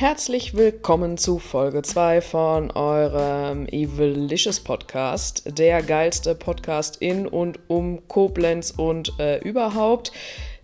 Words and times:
Herzlich 0.00 0.56
willkommen 0.56 1.18
zu 1.18 1.38
Folge 1.38 1.82
2 1.82 2.22
von 2.22 2.70
eurem 2.70 3.66
Evilicious 3.66 4.58
Podcast, 4.58 5.42
der 5.58 5.82
geilste 5.82 6.34
Podcast 6.34 7.02
in 7.02 7.26
und 7.26 7.58
um 7.68 8.08
Koblenz 8.08 8.72
und 8.74 9.12
äh, 9.20 9.40
überhaupt. 9.40 10.12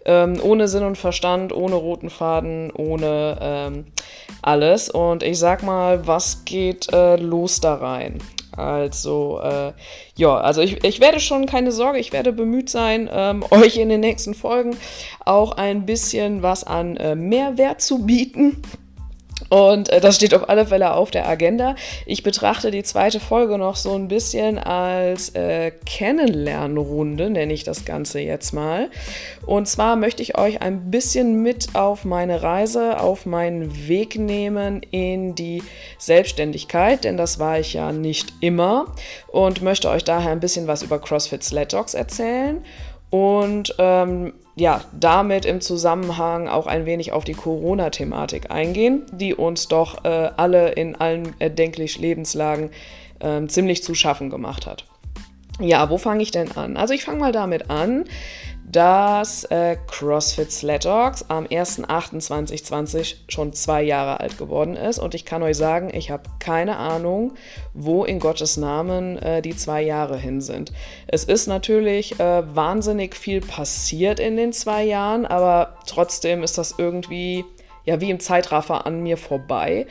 Ähm, 0.07 0.41
ohne 0.43 0.69
Sinn 0.69 0.85
und 0.85 0.97
Verstand, 0.97 1.53
ohne 1.53 1.75
roten 1.75 2.09
Faden, 2.09 2.73
ohne 2.73 3.37
ähm, 3.39 3.85
alles. 4.41 4.89
Und 4.89 5.23
ich 5.23 5.39
sag 5.39 5.63
mal, 5.63 6.07
was 6.07 6.47
geht 6.47 6.91
äh, 6.95 7.17
los 7.17 7.61
da 7.61 7.75
rein? 7.75 8.17
Also, 8.57 9.39
äh, 9.43 9.75
ja, 10.17 10.35
also 10.39 10.63
ich, 10.63 10.83
ich 10.83 11.01
werde 11.01 11.21
schon, 11.21 11.45
keine 11.45 11.73
Sorge, 11.73 11.99
ich 11.99 12.15
werde 12.15 12.33
bemüht 12.33 12.71
sein, 12.71 13.07
ähm, 13.13 13.45
euch 13.51 13.77
in 13.77 13.91
den 13.91 14.01
nächsten 14.01 14.33
Folgen 14.33 14.79
auch 15.27 15.53
ein 15.59 15.85
bisschen 15.85 16.41
was 16.41 16.65
an 16.65 16.97
äh, 16.97 17.15
Mehrwert 17.15 17.83
zu 17.83 18.07
bieten. 18.07 18.63
Und 19.49 19.91
äh, 19.91 20.01
das 20.01 20.17
steht 20.17 20.35
auf 20.35 20.49
alle 20.49 20.67
Fälle 20.67 20.95
auf 20.95 21.11
der 21.11 21.29
Agenda. 21.29 21.77
Ich 22.05 22.23
betrachte 22.23 22.71
die 22.71 22.83
zweite 22.83 23.21
Folge 23.21 23.59
noch 23.59 23.77
so 23.77 23.95
ein 23.95 24.09
bisschen 24.09 24.59
als 24.59 25.35
äh, 25.35 25.73
Kennenlernrunde, 25.85 27.31
nenne 27.31 27.53
ich 27.53 27.63
das 27.63 27.85
Ganze 27.85 28.21
jetzt 28.21 28.53
mal. 28.53 28.89
Und 29.45 29.69
zwar 29.69 29.97
möchte 29.97 30.23
ich 30.23 30.39
euch 30.39 30.63
ein 30.63 30.91
bisschen 30.91 31.43
mit 31.43 31.75
auf 31.75 32.05
meine 32.05 32.43
Reise, 32.43 32.99
auf 32.99 33.27
meinen 33.27 33.89
Weg 33.89 34.19
nehmen 34.19 34.81
in 34.91 35.35
die 35.35 35.63
Selbstständigkeit, 35.99 37.05
denn 37.05 37.17
das 37.17 37.39
war 37.39 37.61
ich 37.61 37.75
ja 37.75 37.93
nicht 37.93 38.33
immer. 38.41 38.95
Und 39.29 39.63
möchte 39.63 39.91
euch 39.91 40.03
daher 40.03 40.33
ein 40.33 40.41
bisschen 40.41 40.67
was 40.67 40.83
über 40.83 40.99
CrossFit 40.99 41.45
Sled 41.45 41.73
Dogs 41.73 41.95
erzählen. 41.95 42.65
Und 43.11 43.75
ähm, 43.79 44.33
ja, 44.57 44.81
damit 44.99 45.45
im 45.45 45.61
Zusammenhang 45.61 46.49
auch 46.49 46.67
ein 46.67 46.87
wenig 46.87 47.13
auf 47.13 47.25
die 47.25 47.35
Corona-Thematik 47.35 48.51
eingehen, 48.51 49.03
die 49.13 49.35
uns 49.35 49.69
doch 49.69 50.05
äh, 50.05 50.31
alle 50.37 50.71
in 50.71 50.97
allen 50.97 51.35
erdenklich 51.39 51.99
Lebenslagen 51.99 52.71
äh, 53.21 53.47
ziemlich 53.47 53.83
zu 53.83 53.95
schaffen 53.95 54.31
gemacht 54.31 54.67
hat. 54.67 54.87
Ja, 55.61 55.89
wo 55.91 55.99
fange 55.99 56.23
ich 56.23 56.31
denn 56.31 56.53
an? 56.53 56.77
Also 56.77 56.95
ich 56.95 57.05
fange 57.05 57.19
mal 57.19 57.33
damit 57.33 57.71
an, 57.71 58.05
dass 58.71 59.45
äh, 59.45 59.77
CrossFit 59.87 60.85
Dogs 60.85 61.25
am 61.29 61.45
1.8.2020 61.45 63.15
schon 63.29 63.53
zwei 63.53 63.83
Jahre 63.83 64.19
alt 64.21 64.39
geworden 64.39 64.75
ist. 64.75 64.99
Und 64.99 65.15
ich 65.15 65.25
kann 65.25 65.43
euch 65.43 65.57
sagen, 65.57 65.91
ich 65.95 66.11
habe 66.11 66.25
keine 66.41 66.77
Ahnung, 66.77 67.35
wo 67.75 68.05
in 68.05 68.19
Gottes 68.19 68.57
Namen 68.57 69.19
äh, 69.19 69.41
die 69.41 69.55
zwei 69.55 69.83
Jahre 69.83 70.19
hin 70.19 70.41
sind. 70.41 70.73
Es 71.07 71.25
ist 71.25 71.47
natürlich 71.47 72.19
äh, 72.19 72.43
wahnsinnig 72.57 73.15
viel 73.15 73.41
passiert 73.41 74.19
in 74.19 74.37
den 74.37 74.53
zwei 74.53 74.85
Jahren, 74.85 75.27
aber 75.27 75.77
trotzdem 75.87 76.43
ist 76.43 76.59
das 76.59 76.75
irgendwie 76.77 77.45
ja 77.85 78.01
wie 78.01 78.11
im 78.11 78.19
Zeitraffer 78.19 78.85
an 78.85 79.01
mir 79.03 79.17
vorbei. 79.17 79.87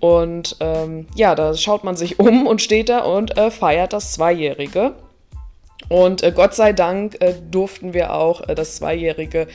Und 0.00 0.56
ähm, 0.60 1.06
ja, 1.14 1.34
da 1.34 1.54
schaut 1.54 1.84
man 1.84 1.96
sich 1.96 2.18
um 2.18 2.46
und 2.46 2.62
steht 2.62 2.88
da 2.88 3.00
und 3.00 3.36
äh, 3.36 3.50
feiert 3.50 3.92
das 3.92 4.12
Zweijährige. 4.12 4.94
Und 5.88 6.22
äh, 6.22 6.32
Gott 6.32 6.54
sei 6.54 6.72
Dank 6.72 7.20
äh, 7.20 7.34
durften 7.50 7.94
wir 7.94 8.14
auch 8.14 8.48
äh, 8.48 8.54
das 8.54 8.76
Zweijährige 8.76 9.46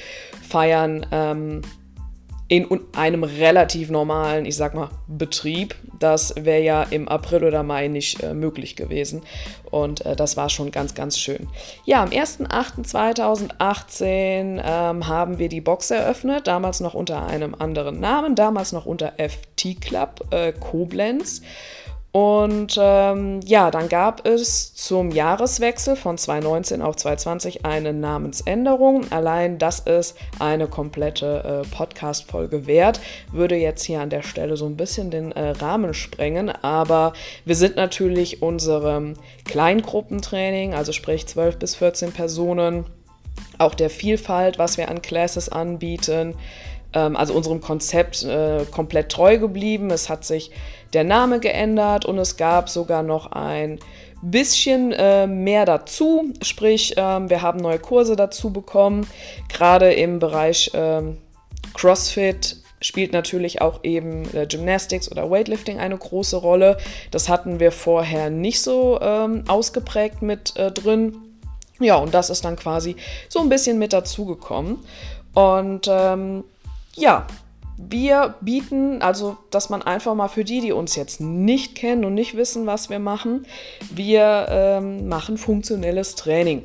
feiern 0.48 1.06
ähm, 1.12 1.62
in 2.52 2.68
einem 2.98 3.24
relativ 3.24 3.90
normalen, 3.90 4.46
ich 4.46 4.58
sag 4.58 4.76
mal, 4.76 4.90
Betrieb. 5.08 5.74
Das 6.00 6.36
wäre 6.36 6.62
ja 6.62 6.84
im 6.84 7.08
April 7.08 7.46
oder 7.46 7.64
Mai 7.64 7.88
nicht 7.88 8.22
äh, 8.22 8.34
möglich 8.34 8.76
gewesen. 8.76 9.22
Und 9.70 10.06
äh, 10.06 10.18
das 10.18 10.36
war 10.36 10.50
schon 10.50 10.70
ganz, 10.70 10.94
ganz 10.94 11.18
schön. 11.18 11.48
Ja, 11.86 12.04
am 12.04 12.10
1.8.2018 12.10 14.62
ähm, 14.66 15.08
haben 15.08 15.40
wir 15.40 15.48
die 15.48 15.62
Box 15.62 15.92
eröffnet, 15.92 16.46
damals 16.46 16.82
noch 16.82 16.94
unter 16.94 17.26
einem 17.26 17.56
anderen 17.56 18.02
Namen, 18.02 18.36
damals 18.36 18.74
noch 18.74 18.86
unter 18.86 19.14
FT 19.18 19.80
Club 19.80 20.20
äh, 20.32 20.52
Koblenz. 20.52 21.42
Und 22.12 22.78
ähm, 22.78 23.40
ja, 23.46 23.72
dann 23.72 23.88
gab 23.88 24.28
es 24.28 24.76
zum 24.76 25.12
Jahreswechsel 25.12 25.96
von 25.96 26.18
2019 26.18 26.82
auf 26.82 26.98
2020 26.98 27.66
eine 27.66 27.94
Namensänderung. 27.94 29.10
Allein 29.14 29.58
das 29.58 29.80
ist 29.80 30.18
eine 30.38 30.68
komplette 30.68 31.64
äh, 31.64 31.68
Podcast-Folge 31.74 32.68
wert. 32.68 33.00
Würde 33.32 33.56
jetzt 33.56 33.84
hier 33.84 34.02
an 34.02 34.10
der 34.10 34.24
Stelle 34.24 34.58
so 34.58 34.66
ein 34.66 34.76
bisschen 34.76 35.10
den 35.10 35.32
äh, 35.32 35.52
Rahmen 35.52 35.94
sprengen. 35.94 36.50
Aber 36.50 37.14
wir 37.46 37.56
sind 37.56 37.78
natürlich 37.78 38.42
unserem 38.42 39.14
Kleingruppentraining, 39.46 40.74
also 40.74 40.92
sprich 40.92 41.28
12 41.28 41.60
bis 41.60 41.76
14 41.76 42.12
Personen, 42.12 42.86
auch 43.58 43.74
der 43.74 43.90
Vielfalt, 43.90 44.60
was 44.60 44.78
wir 44.78 44.90
an 44.90 45.02
Classes 45.02 45.48
anbieten, 45.48 46.36
also 47.00 47.34
unserem 47.34 47.62
Konzept 47.62 48.24
äh, 48.24 48.66
komplett 48.70 49.10
treu 49.10 49.38
geblieben. 49.38 49.92
Es 49.92 50.10
hat 50.10 50.26
sich 50.26 50.52
der 50.94 51.04
Name 51.04 51.40
geändert 51.40 52.06
und 52.06 52.18
es 52.18 52.38
gab 52.38 52.70
sogar 52.70 53.04
noch 53.04 53.32
ein 53.32 53.80
bisschen 54.22 54.92
äh, 54.92 55.28
mehr 55.28 55.66
dazu. 55.66 56.32
Sprich, 56.42 56.94
ähm, 56.98 57.30
wir 57.30 57.42
haben 57.42 57.60
neue 57.60 57.80
Kurse 57.80 58.16
dazu 58.16 58.52
bekommen. 58.52 59.08
Gerade 59.50 59.94
im 59.94 60.20
Bereich 60.20 60.72
ähm, 60.74 61.18
CrossFit 61.74 62.58
spielt 62.82 63.14
natürlich 63.14 63.62
auch 63.62 63.84
eben 63.84 64.24
äh, 64.36 64.46
Gymnastics 64.48 65.12
oder 65.12 65.30
Weightlifting 65.30 65.80
eine 65.80 65.98
große 65.98 66.38
Rolle. 66.38 66.78
Das 67.12 67.30
hatten 67.30 67.60
wir 67.60 67.72
vorher 67.72 68.30
nicht 68.30 68.62
so 68.62 69.00
ähm, 69.02 69.44
ausgeprägt 69.48 70.22
mit 70.22 70.56
äh, 70.58 70.72
drin. 70.72 71.16
Ja, 71.80 71.96
und 71.96 72.14
das 72.14 72.30
ist 72.30 72.46
dann 72.46 72.56
quasi 72.56 72.96
so 73.30 73.40
ein 73.40 73.50
bisschen 73.50 73.80
mit 73.80 73.94
dazugekommen. 73.94 74.80
Und 75.34 75.88
ähm, 75.90 76.44
ja, 76.96 77.28
wir 77.78 78.36
bieten, 78.42 79.02
also 79.02 79.38
dass 79.50 79.70
man 79.70 79.82
einfach 79.82 80.14
mal 80.14 80.28
für 80.28 80.44
die, 80.44 80.62
die 80.62 80.72
uns 80.72 80.96
jetzt 80.96 81.20
nicht 81.20 81.76
kennen 81.76 82.06
und 82.06 82.14
nicht 82.14 82.38
wissen, 82.38 82.68
was 82.68 82.90
wir 82.90 83.00
machen, 83.00 83.46
wir 83.90 84.48
ähm, 84.50 85.08
machen 85.08 85.38
funktionelles 85.38 86.16
Training. 86.16 86.64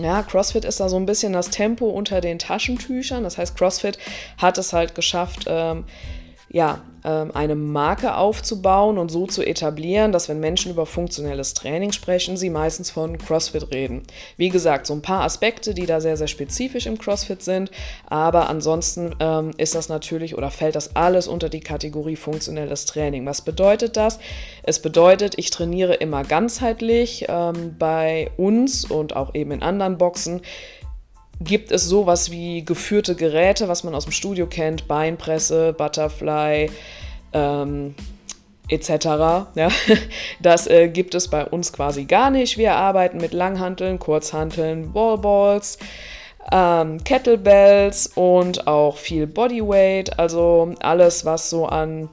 Ja, 0.00 0.22
CrossFit 0.22 0.64
ist 0.64 0.80
da 0.80 0.88
so 0.88 0.96
ein 0.96 1.06
bisschen 1.06 1.32
das 1.32 1.50
Tempo 1.50 1.88
unter 1.88 2.20
den 2.20 2.38
Taschentüchern. 2.38 3.22
Das 3.22 3.38
heißt, 3.38 3.56
CrossFit 3.56 3.98
hat 4.38 4.58
es 4.58 4.72
halt 4.72 4.94
geschafft, 4.94 5.44
ähm, 5.46 5.84
ja, 6.48 6.80
eine 7.08 7.54
Marke 7.54 8.16
aufzubauen 8.16 8.96
und 8.96 9.10
so 9.10 9.26
zu 9.26 9.42
etablieren, 9.42 10.10
dass 10.10 10.28
wenn 10.28 10.40
Menschen 10.40 10.72
über 10.72 10.86
funktionelles 10.86 11.52
Training 11.52 11.92
sprechen, 11.92 12.36
sie 12.36 12.50
meistens 12.50 12.90
von 12.90 13.18
CrossFit 13.18 13.72
reden. 13.72 14.02
Wie 14.36 14.48
gesagt, 14.48 14.86
so 14.86 14.94
ein 14.94 15.02
paar 15.02 15.22
Aspekte, 15.22 15.74
die 15.74 15.86
da 15.86 16.00
sehr, 16.00 16.16
sehr 16.16 16.28
spezifisch 16.28 16.86
im 16.86 16.98
CrossFit 16.98 17.42
sind, 17.42 17.70
aber 18.06 18.48
ansonsten 18.48 19.14
ähm, 19.20 19.50
ist 19.58 19.74
das 19.74 19.88
natürlich 19.88 20.36
oder 20.36 20.50
fällt 20.50 20.76
das 20.76 20.96
alles 20.96 21.28
unter 21.28 21.48
die 21.48 21.60
Kategorie 21.60 22.16
funktionelles 22.16 22.86
Training. 22.86 23.26
Was 23.26 23.42
bedeutet 23.42 23.96
das? 23.96 24.18
Es 24.62 24.80
bedeutet, 24.80 25.34
ich 25.36 25.50
trainiere 25.50 25.94
immer 25.94 26.24
ganzheitlich 26.24 27.26
ähm, 27.28 27.76
bei 27.78 28.30
uns 28.36 28.84
und 28.84 29.14
auch 29.14 29.34
eben 29.34 29.50
in 29.50 29.62
anderen 29.62 29.98
Boxen 29.98 30.40
gibt 31.44 31.70
es 31.70 31.84
sowas 31.84 32.30
wie 32.30 32.64
geführte 32.64 33.14
Geräte, 33.14 33.68
was 33.68 33.84
man 33.84 33.94
aus 33.94 34.04
dem 34.04 34.12
Studio 34.12 34.46
kennt, 34.46 34.88
Beinpresse, 34.88 35.72
Butterfly, 35.72 36.70
ähm, 37.32 37.94
etc. 38.68 38.88
Ja, 39.54 39.68
das 40.40 40.66
äh, 40.66 40.88
gibt 40.88 41.14
es 41.14 41.28
bei 41.28 41.44
uns 41.44 41.72
quasi 41.72 42.04
gar 42.04 42.30
nicht. 42.30 42.58
Wir 42.58 42.74
arbeiten 42.74 43.18
mit 43.18 43.32
Langhanteln, 43.32 43.98
Kurzhanteln, 43.98 44.94
Wallballs, 44.94 45.78
ähm, 46.50 47.02
Kettlebells 47.04 48.08
und 48.14 48.66
auch 48.66 48.96
viel 48.96 49.26
Bodyweight, 49.26 50.18
also 50.18 50.74
alles, 50.80 51.24
was 51.24 51.50
so 51.50 51.66
an 51.66 52.08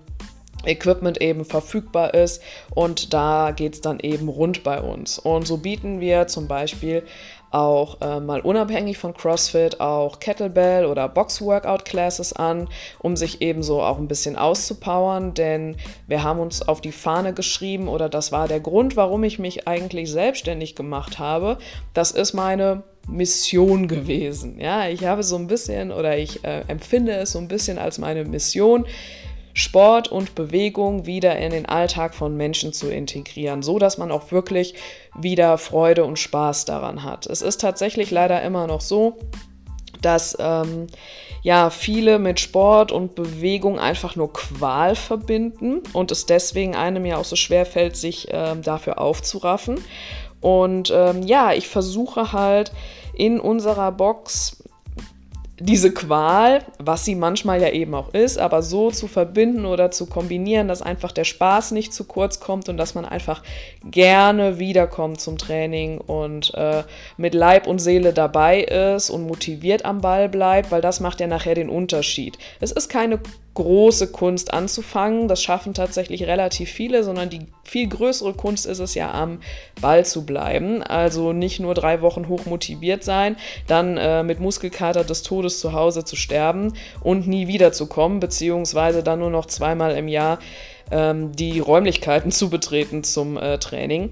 Equipment 0.65 1.19
eben 1.21 1.43
verfügbar 1.43 2.13
ist 2.13 2.41
und 2.75 3.13
da 3.13 3.51
geht 3.51 3.73
es 3.73 3.81
dann 3.81 3.99
eben 3.99 4.29
rund 4.29 4.63
bei 4.63 4.79
uns. 4.79 5.17
Und 5.17 5.47
so 5.47 5.57
bieten 5.57 5.99
wir 5.99 6.27
zum 6.27 6.47
Beispiel 6.47 7.03
auch 7.51 7.99
äh, 8.01 8.19
mal 8.19 8.41
unabhängig 8.41 8.97
von 8.97 9.13
CrossFit 9.13 9.79
auch 9.79 10.19
Kettlebell 10.19 10.85
oder 10.85 11.07
Box-Workout-Classes 11.09 12.33
an, 12.33 12.69
um 12.99 13.15
sich 13.15 13.41
ebenso 13.41 13.81
auch 13.81 13.97
ein 13.97 14.07
bisschen 14.07 14.37
auszupowern, 14.37 15.33
denn 15.33 15.75
wir 16.07 16.23
haben 16.23 16.39
uns 16.39 16.61
auf 16.61 16.81
die 16.81 16.91
Fahne 16.91 17.33
geschrieben 17.33 17.87
oder 17.87 18.09
das 18.09 18.31
war 18.31 18.47
der 18.47 18.61
Grund, 18.61 18.95
warum 18.95 19.23
ich 19.23 19.37
mich 19.37 19.67
eigentlich 19.67 20.09
selbstständig 20.09 20.75
gemacht 20.75 21.19
habe. 21.19 21.57
Das 21.93 22.11
ist 22.11 22.33
meine 22.33 22.83
Mission 23.07 23.87
gewesen. 23.87 24.59
Ja, 24.59 24.87
ich 24.87 25.05
habe 25.05 25.23
so 25.23 25.35
ein 25.35 25.47
bisschen 25.47 25.91
oder 25.91 26.17
ich 26.17 26.43
äh, 26.43 26.61
empfinde 26.67 27.13
es 27.13 27.31
so 27.31 27.39
ein 27.39 27.47
bisschen 27.47 27.77
als 27.77 27.97
meine 27.97 28.23
Mission, 28.25 28.85
Sport 29.53 30.07
und 30.09 30.35
Bewegung 30.35 31.05
wieder 31.05 31.37
in 31.37 31.51
den 31.51 31.65
Alltag 31.65 32.15
von 32.15 32.35
Menschen 32.37 32.73
zu 32.73 32.89
integrieren, 32.89 33.61
so 33.61 33.79
dass 33.79 33.97
man 33.97 34.11
auch 34.11 34.31
wirklich 34.31 34.75
wieder 35.19 35.57
Freude 35.57 36.05
und 36.05 36.19
Spaß 36.19 36.65
daran 36.65 37.03
hat. 37.03 37.25
Es 37.27 37.41
ist 37.41 37.61
tatsächlich 37.61 38.11
leider 38.11 38.41
immer 38.41 38.67
noch 38.67 38.81
so, 38.81 39.17
dass 40.01 40.35
ähm, 40.39 40.87
ja 41.43 41.69
viele 41.69 42.19
mit 42.19 42.39
Sport 42.39 42.91
und 42.91 43.15
Bewegung 43.15 43.79
einfach 43.79 44.15
nur 44.15 44.33
Qual 44.33 44.95
verbinden 44.95 45.81
und 45.93 46.11
es 46.11 46.25
deswegen 46.25 46.75
einem 46.75 47.05
ja 47.05 47.17
auch 47.17 47.25
so 47.25 47.35
schwer 47.35 47.65
fällt, 47.65 47.95
sich 47.95 48.27
ähm, 48.31 48.61
dafür 48.61 48.99
aufzuraffen. 48.99 49.83
Und 50.39 50.91
ähm, 50.93 51.21
ja, 51.21 51.53
ich 51.53 51.67
versuche 51.67 52.33
halt 52.33 52.71
in 53.13 53.39
unserer 53.39 53.91
Box 53.91 54.60
diese 55.61 55.93
Qual, 55.93 56.63
was 56.79 57.05
sie 57.05 57.15
manchmal 57.15 57.61
ja 57.61 57.69
eben 57.69 57.93
auch 57.93 58.13
ist, 58.13 58.37
aber 58.37 58.63
so 58.63 58.89
zu 58.89 59.07
verbinden 59.07 59.65
oder 59.65 59.91
zu 59.91 60.07
kombinieren, 60.07 60.67
dass 60.67 60.81
einfach 60.81 61.11
der 61.11 61.23
Spaß 61.23 61.71
nicht 61.71 61.93
zu 61.93 62.05
kurz 62.05 62.39
kommt 62.39 62.67
und 62.67 62.77
dass 62.77 62.95
man 62.95 63.05
einfach 63.05 63.43
gerne 63.83 64.57
wiederkommt 64.57 65.21
zum 65.21 65.37
Training 65.37 65.99
und 65.99 66.53
äh, 66.55 66.83
mit 67.17 67.35
Leib 67.35 67.67
und 67.67 67.79
Seele 67.79 68.11
dabei 68.11 68.61
ist 68.61 69.09
und 69.09 69.27
motiviert 69.27 69.85
am 69.85 70.01
Ball 70.01 70.29
bleibt, 70.29 70.71
weil 70.71 70.81
das 70.81 70.99
macht 70.99 71.19
ja 71.19 71.27
nachher 71.27 71.55
den 71.55 71.69
Unterschied. 71.69 72.37
Es 72.59 72.71
ist 72.71 72.89
keine 72.89 73.19
große 73.53 74.11
Kunst 74.11 74.53
anzufangen. 74.53 75.27
Das 75.27 75.41
schaffen 75.41 75.73
tatsächlich 75.73 76.23
relativ 76.23 76.69
viele, 76.69 77.03
sondern 77.03 77.29
die 77.29 77.47
viel 77.63 77.87
größere 77.87 78.33
Kunst 78.33 78.65
ist 78.65 78.79
es 78.79 78.95
ja, 78.95 79.13
am 79.13 79.39
Ball 79.81 80.05
zu 80.05 80.25
bleiben. 80.25 80.81
Also 80.83 81.33
nicht 81.33 81.59
nur 81.59 81.73
drei 81.73 82.01
Wochen 82.01 82.27
hoch 82.27 82.45
motiviert 82.45 83.03
sein, 83.03 83.35
dann 83.67 83.97
äh, 83.97 84.23
mit 84.23 84.39
Muskelkater 84.39 85.03
des 85.03 85.23
Todes 85.23 85.59
zu 85.59 85.73
Hause 85.73 86.05
zu 86.05 86.15
sterben 86.15 86.73
und 87.03 87.27
nie 87.27 87.47
wiederzukommen, 87.47 88.19
beziehungsweise 88.19 89.03
dann 89.03 89.19
nur 89.19 89.31
noch 89.31 89.45
zweimal 89.45 89.95
im 89.97 90.07
Jahr 90.07 90.39
ähm, 90.91 91.31
die 91.35 91.59
Räumlichkeiten 91.59 92.31
zu 92.31 92.49
betreten 92.49 93.03
zum 93.03 93.37
äh, 93.37 93.57
Training. 93.57 94.09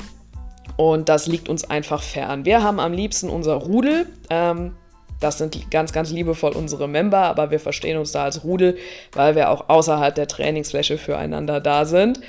Und 0.75 1.09
das 1.09 1.27
liegt 1.27 1.50
uns 1.50 1.69
einfach 1.69 2.01
fern. 2.01 2.45
Wir 2.45 2.63
haben 2.63 2.80
am 2.80 2.94
liebsten 2.94 3.30
unser 3.30 3.56
Rudel. 3.56 4.06
Ähm, 4.30 4.75
das 5.19 5.38
sind 5.38 5.69
ganz, 5.69 5.92
ganz 5.92 6.12
liebevoll 6.12 6.54
unsere 6.54 6.88
Member, 6.88 7.19
aber 7.19 7.51
wir 7.51 7.60
verstehen 7.60 7.98
uns 7.98 8.12
da 8.12 8.24
als 8.24 8.44
Rudel, 8.44 8.77
weil 9.13 9.36
wir 9.36 9.50
auch 9.50 9.69
außerhalb 9.69 10.16
der 10.16 10.27
Trainingsfläche 10.27 10.98
füreinander 10.98 11.60
da 11.60 11.86
sind. 11.86 12.21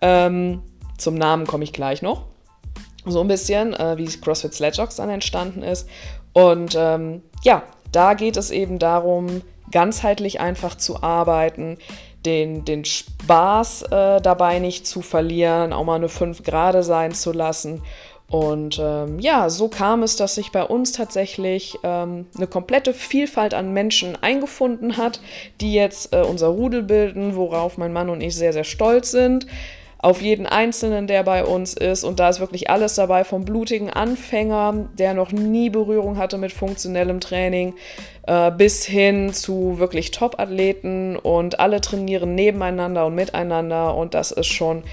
Ähm, 0.00 0.62
zum 0.96 1.14
Namen 1.14 1.46
komme 1.46 1.64
ich 1.64 1.72
gleich 1.72 2.02
noch. 2.02 2.26
So 3.06 3.20
ein 3.20 3.28
bisschen, 3.28 3.74
äh, 3.74 3.96
wie 3.96 4.06
CrossFit 4.06 4.54
Sledgeox 4.54 4.96
dann 4.96 5.10
entstanden 5.10 5.62
ist. 5.62 5.88
Und 6.32 6.76
ähm, 6.78 7.22
ja, 7.42 7.62
da 7.90 8.14
geht 8.14 8.36
es 8.36 8.50
eben 8.50 8.78
darum, 8.78 9.42
ganzheitlich 9.72 10.40
einfach 10.40 10.76
zu 10.76 11.02
arbeiten, 11.02 11.78
den, 12.26 12.64
den 12.66 12.84
Spaß 12.84 13.82
äh, 13.82 14.20
dabei 14.20 14.58
nicht 14.58 14.86
zu 14.86 15.00
verlieren, 15.00 15.72
auch 15.72 15.84
mal 15.84 15.94
eine 15.94 16.10
5 16.10 16.42
Grade 16.42 16.82
sein 16.82 17.12
zu 17.12 17.32
lassen 17.32 17.82
und 18.30 18.80
ähm, 18.80 19.18
ja, 19.18 19.50
so 19.50 19.66
kam 19.66 20.04
es, 20.04 20.14
dass 20.14 20.36
sich 20.36 20.52
bei 20.52 20.62
uns 20.62 20.92
tatsächlich 20.92 21.76
ähm, 21.82 22.26
eine 22.36 22.46
komplette 22.46 22.94
Vielfalt 22.94 23.54
an 23.54 23.72
Menschen 23.72 24.16
eingefunden 24.22 24.96
hat, 24.96 25.20
die 25.60 25.74
jetzt 25.74 26.14
äh, 26.14 26.22
unser 26.22 26.46
Rudel 26.46 26.84
bilden, 26.84 27.34
worauf 27.34 27.76
mein 27.76 27.92
Mann 27.92 28.08
und 28.08 28.20
ich 28.20 28.36
sehr, 28.36 28.52
sehr 28.52 28.62
stolz 28.62 29.10
sind. 29.10 29.48
Auf 29.98 30.22
jeden 30.22 30.46
Einzelnen, 30.46 31.08
der 31.08 31.24
bei 31.24 31.44
uns 31.44 31.74
ist. 31.74 32.04
Und 32.04 32.20
da 32.20 32.28
ist 32.28 32.38
wirklich 32.38 32.70
alles 32.70 32.94
dabei, 32.94 33.24
vom 33.24 33.44
blutigen 33.44 33.90
Anfänger, 33.90 34.88
der 34.96 35.12
noch 35.12 35.32
nie 35.32 35.68
Berührung 35.68 36.16
hatte 36.16 36.38
mit 36.38 36.52
funktionellem 36.52 37.18
Training, 37.18 37.74
äh, 38.28 38.52
bis 38.52 38.84
hin 38.84 39.32
zu 39.34 39.78
wirklich 39.78 40.12
Top-Athleten. 40.12 41.16
Und 41.16 41.58
alle 41.58 41.80
trainieren 41.80 42.36
nebeneinander 42.36 43.06
und 43.06 43.16
miteinander. 43.16 43.96
Und 43.96 44.14
das 44.14 44.30
ist 44.30 44.46
schon 44.46 44.84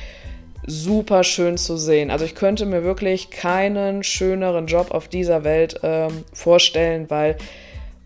super 0.65 1.23
schön 1.23 1.57
zu 1.57 1.77
sehen. 1.77 2.11
Also 2.11 2.25
ich 2.25 2.35
könnte 2.35 2.65
mir 2.65 2.83
wirklich 2.83 3.29
keinen 3.29 4.03
schöneren 4.03 4.67
Job 4.67 4.91
auf 4.91 5.07
dieser 5.07 5.43
Welt 5.43 5.79
ähm, 5.83 6.23
vorstellen, 6.33 7.09
weil 7.09 7.37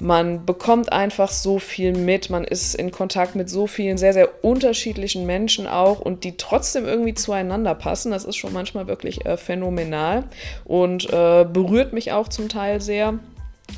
man 0.02 0.48
bekommt 0.48 0.92
einfach 0.92 1.30
so 1.30 1.60
viel 1.60 1.96
mit, 1.96 2.32
man 2.32 2.44
ist 2.44 2.74
in 2.74 2.90
Kontakt 2.90 3.36
mit 3.36 3.50
so 3.50 3.68
vielen 3.68 4.00
sehr, 4.00 4.14
sehr 4.14 4.44
unterschiedlichen 4.44 5.28
Menschen 5.28 5.68
auch 5.68 6.00
und 6.00 6.24
die 6.24 6.38
trotzdem 6.38 6.86
irgendwie 6.86 7.14
zueinander 7.14 7.76
passen. 7.76 8.12
Das 8.12 8.26
ist 8.26 8.36
schon 8.36 8.52
manchmal 8.52 8.88
wirklich 8.88 9.26
äh, 9.26 9.38
phänomenal 9.38 10.24
und 10.66 11.06
äh, 11.14 11.46
berührt 11.46 11.94
mich 11.94 12.12
auch 12.12 12.28
zum 12.28 12.50
Teil 12.50 12.82
sehr. 12.82 13.20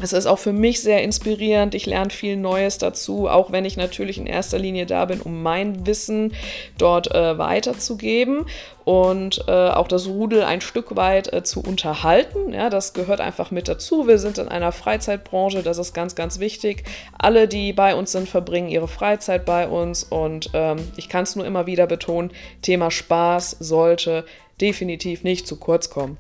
Es 0.02 0.12
ist 0.12 0.26
auch 0.26 0.40
für 0.40 0.54
mich 0.54 0.82
sehr 0.82 1.04
inspirierend. 1.04 1.76
Ich 1.76 1.86
lerne 1.86 2.10
viel 2.10 2.36
Neues 2.36 2.78
dazu, 2.78 3.30
auch 3.30 3.52
wenn 3.52 3.64
ich 3.64 3.78
natürlich 3.78 4.18
in 4.18 4.26
erster 4.26 4.58
Linie 4.58 4.86
da 4.86 5.06
bin, 5.06 5.22
um 5.22 5.42
mein 5.44 5.86
Wissen 5.86 6.34
dort 6.78 7.14
äh, 7.14 7.38
weiterzugeben 7.38 8.46
und 8.86 9.46
äh, 9.48 9.70
auch 9.70 9.88
das 9.88 10.08
Rudel 10.08 10.44
ein 10.44 10.62
Stück 10.62 10.96
weit 10.96 11.32
äh, 11.32 11.44
zu 11.44 11.62
unterhalten. 11.62 12.54
Ja, 12.54 12.70
das 12.70 12.94
gehört 12.94 13.22
einfach 13.22 13.52
mit 13.52 13.68
dazu. 13.68 14.08
Wir 14.08 14.18
sind 14.18 14.40
in 14.40 14.50
einer 14.50 14.72
Freizeitbranche, 14.72 15.64
das 15.64 15.78
ist 15.78 15.94
ganz, 15.94 16.16
ganz 16.16 16.40
wichtig. 16.40 16.84
Alle, 17.18 17.48
die 17.48 17.72
bei 17.72 17.96
uns 17.96 18.12
sind, 18.12 18.28
verbringen 18.28 18.70
ihre 18.70 18.88
Freizeit 18.88 19.46
bei 19.46 19.68
uns 19.68 20.04
und 20.04 20.50
ähm, 20.54 20.80
ich 20.98 21.08
kann 21.08 21.24
es 21.24 21.36
nur 21.36 21.46
immer 21.46 21.66
wieder 21.66 21.88
betonen, 21.88 22.32
Thema 22.62 22.92
Spaß 22.92 23.58
sollte 23.60 24.26
definitiv 24.60 25.24
nicht 25.24 25.48
zu 25.48 25.58
kurz 25.58 25.90
kommen. 25.90 26.18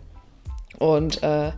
Und 0.79 1.21
äh, 1.23 1.51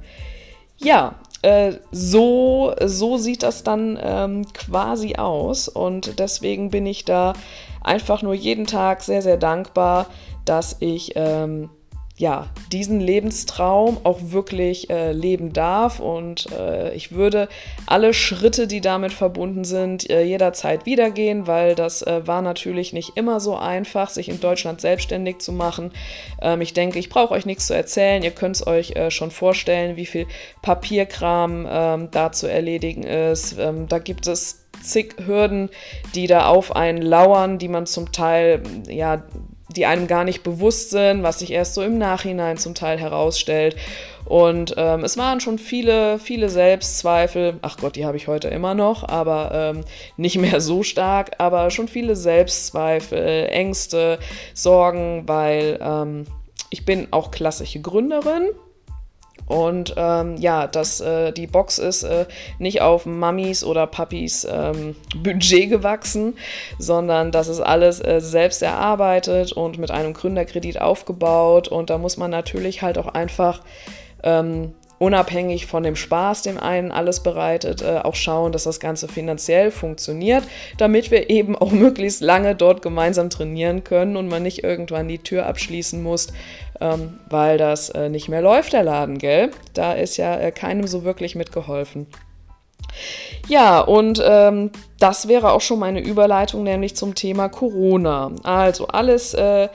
ja, 0.77 1.15
äh, 1.45 1.80
so, 1.92 2.74
so 2.83 3.18
sieht 3.18 3.44
das 3.44 3.63
dann 3.63 4.00
ähm, 4.01 4.45
quasi 4.53 5.15
aus. 5.15 5.68
Und 5.68 6.19
deswegen 6.19 6.71
bin 6.71 6.88
ich 6.88 7.06
da 7.06 7.33
einfach 7.81 8.24
nur 8.24 8.33
jeden 8.33 8.65
Tag 8.65 9.03
sehr, 9.03 9.21
sehr 9.21 9.38
dankbar, 9.38 10.07
dass 10.44 10.77
ich 10.80 11.12
ähm, 11.15 11.69
ja, 12.17 12.47
diesen 12.71 13.01
Lebenstraum 13.01 13.97
auch 14.06 14.19
wirklich 14.21 14.89
äh, 14.89 15.12
leben 15.12 15.51
darf. 15.51 16.00
Und 16.00 16.50
äh, 16.51 16.94
ich 16.95 17.12
würde 17.12 17.50
alle 17.88 18.13
Schritte, 18.13 18.67
die 18.67 18.79
damit 18.79 19.12
verbunden 19.12 19.65
sind, 19.65 20.09
äh, 20.09 20.23
jederzeit 20.23 20.85
wiedergehen, 20.85 21.45
weil 21.45 21.75
das 21.75 22.01
äh, 22.03 22.25
war 22.25 22.41
natürlich 22.41 22.94
nicht 22.94 23.17
immer 23.17 23.41
so 23.41 23.57
einfach, 23.57 24.09
sich 24.09 24.29
in 24.29 24.39
Deutschland 24.39 24.79
selbstständig 24.79 25.39
zu 25.39 25.51
machen. 25.51 25.91
Ähm, 26.41 26.62
ich 26.62 26.73
denke, 26.73 27.00
ich 27.00 27.09
brauche 27.09 27.33
euch 27.33 27.45
nichts 27.45 27.67
zu 27.67 27.75
erzählen. 27.75 28.23
Ihr 28.23 28.31
könnt 28.31 28.56
es 28.56 28.65
euch 28.65 28.91
äh, 28.91 29.12
schon 29.12 29.29
vorstellen, 29.29 29.97
wie 29.97 30.06
viel 30.06 30.25
Papierkram 30.62 31.67
ähm, 31.69 32.12
da 32.12 32.31
zu 32.31 32.47
erledigen 32.47 33.03
ist. 33.03 33.57
Ähm, 33.59 33.88
da 33.89 34.00
gibt 34.00 34.25
es 34.27 34.65
zig 34.81 35.15
Hürden, 35.25 35.69
die 36.13 36.27
da 36.27 36.47
auf 36.47 36.75
einen 36.75 37.01
lauern, 37.01 37.57
die 37.57 37.67
man 37.67 37.85
zum 37.85 38.13
Teil 38.13 38.63
ja 38.88 39.23
die 39.75 39.86
einem 39.86 40.07
gar 40.07 40.24
nicht 40.24 40.44
bewusst 40.44 40.89
sind, 40.89 41.24
was 41.24 41.39
sich 41.39 41.51
erst 41.51 41.74
so 41.74 41.83
im 41.83 41.98
Nachhinein 41.98 42.57
zum 42.57 42.75
Teil 42.75 42.98
herausstellt. 42.98 43.75
Und 44.25 44.74
ähm, 44.77 45.04
es 45.04 45.18
waren 45.18 45.39
schon 45.39 45.60
viele, 45.60 46.18
viele 46.18 46.50
Selbstzweifel. 46.50 47.60
Ach 47.62 47.77
Gott, 47.77 47.95
die 47.95 48.06
habe 48.06 48.18
ich 48.18 48.27
heute 48.27 48.48
immer 48.48 48.74
noch, 48.74 49.07
aber 49.07 49.51
ähm, 49.54 49.83
nicht 50.18 50.38
mehr 50.38 50.62
so 50.62 50.81
stark. 50.81 51.33
Aber 51.38 51.69
schon 51.69 51.88
viele 51.88 52.16
Selbstzweifel, 52.16 53.48
Ängste, 53.50 54.18
Sorgen, 54.54 55.24
weil 55.27 55.80
ähm, 55.81 56.25
ich 56.72 56.86
bin 56.86 57.07
auch 57.12 57.30
klassische 57.30 57.81
Gründerin 57.81 58.50
und 59.47 59.94
ähm, 59.95 60.38
ja, 60.38 60.65
dass 60.68 61.01
äh, 61.01 61.31
die 61.31 61.45
Box 61.45 61.77
ist 61.77 62.03
äh, 62.03 62.25
nicht 62.58 62.81
auf 62.81 63.05
Mamis 63.05 63.63
oder 63.63 63.86
Papis 63.86 64.48
ähm, 64.50 64.96
Budget 65.15 65.69
gewachsen, 65.69 66.36
sondern 66.79 67.31
das 67.31 67.48
ist 67.48 67.60
alles 67.60 68.00
äh, 68.00 68.22
selbst 68.22 68.63
erarbeitet 68.63 69.53
und 69.53 69.77
mit 69.77 69.91
einem 69.91 70.13
Gründerkredit 70.13 70.81
aufgebaut. 70.81 71.67
Und 71.67 71.89
da 71.89 71.98
muss 71.98 72.17
man 72.17 72.31
natürlich 72.31 72.81
halt 72.81 72.98
auch 72.98 73.08
einfach 73.08 73.62
ähm, 74.24 74.74
unabhängig 74.99 75.65
von 75.65 75.83
dem 75.83 75.95
Spaß, 75.95 76.43
dem 76.43 76.59
einen 76.59 76.91
alles 76.91 77.21
bereitet, 77.21 77.81
äh, 77.81 77.99
auch 78.03 78.15
schauen, 78.15 78.51
dass 78.51 78.63
das 78.63 78.79
Ganze 78.79 79.07
finanziell 79.07 79.71
funktioniert, 79.71 80.43
damit 80.77 81.11
wir 81.11 81.29
eben 81.29 81.55
auch 81.55 81.71
möglichst 81.73 82.21
lange 82.21 82.55
dort 82.55 82.81
gemeinsam 82.81 83.29
trainieren 83.29 83.83
können 83.83 84.15
und 84.17 84.27
man 84.27 84.43
nicht 84.43 84.63
irgendwann 84.63 85.07
die 85.07 85.19
Tür 85.19 85.45
abschließen 85.45 86.01
muss, 86.01 86.27
ähm, 86.79 87.19
weil 87.29 87.57
das 87.57 87.89
äh, 87.89 88.09
nicht 88.09 88.29
mehr 88.29 88.41
läuft, 88.41 88.73
der 88.73 88.83
Laden, 88.83 89.17
gell? 89.17 89.51
Da 89.73 89.93
ist 89.93 90.17
ja 90.17 90.37
äh, 90.37 90.51
keinem 90.51 90.87
so 90.87 91.03
wirklich 91.03 91.35
mitgeholfen. 91.35 92.07
Ja, 93.47 93.81
und 93.81 94.21
ähm, 94.25 94.71
das 94.99 95.27
wäre 95.27 95.51
auch 95.51 95.61
schon 95.61 95.79
meine 95.79 96.01
Überleitung, 96.01 96.63
nämlich 96.63 96.95
zum 96.95 97.15
Thema 97.15 97.49
Corona. 97.49 98.31
Also 98.43 98.87
alles 98.87 99.33
äh, 99.33 99.69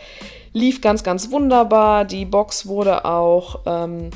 lief 0.52 0.80
ganz, 0.80 1.04
ganz 1.04 1.30
wunderbar. 1.30 2.04
Die 2.04 2.24
Box 2.24 2.66
wurde 2.66 3.04
auch 3.04 3.60
ähm, 3.66 4.10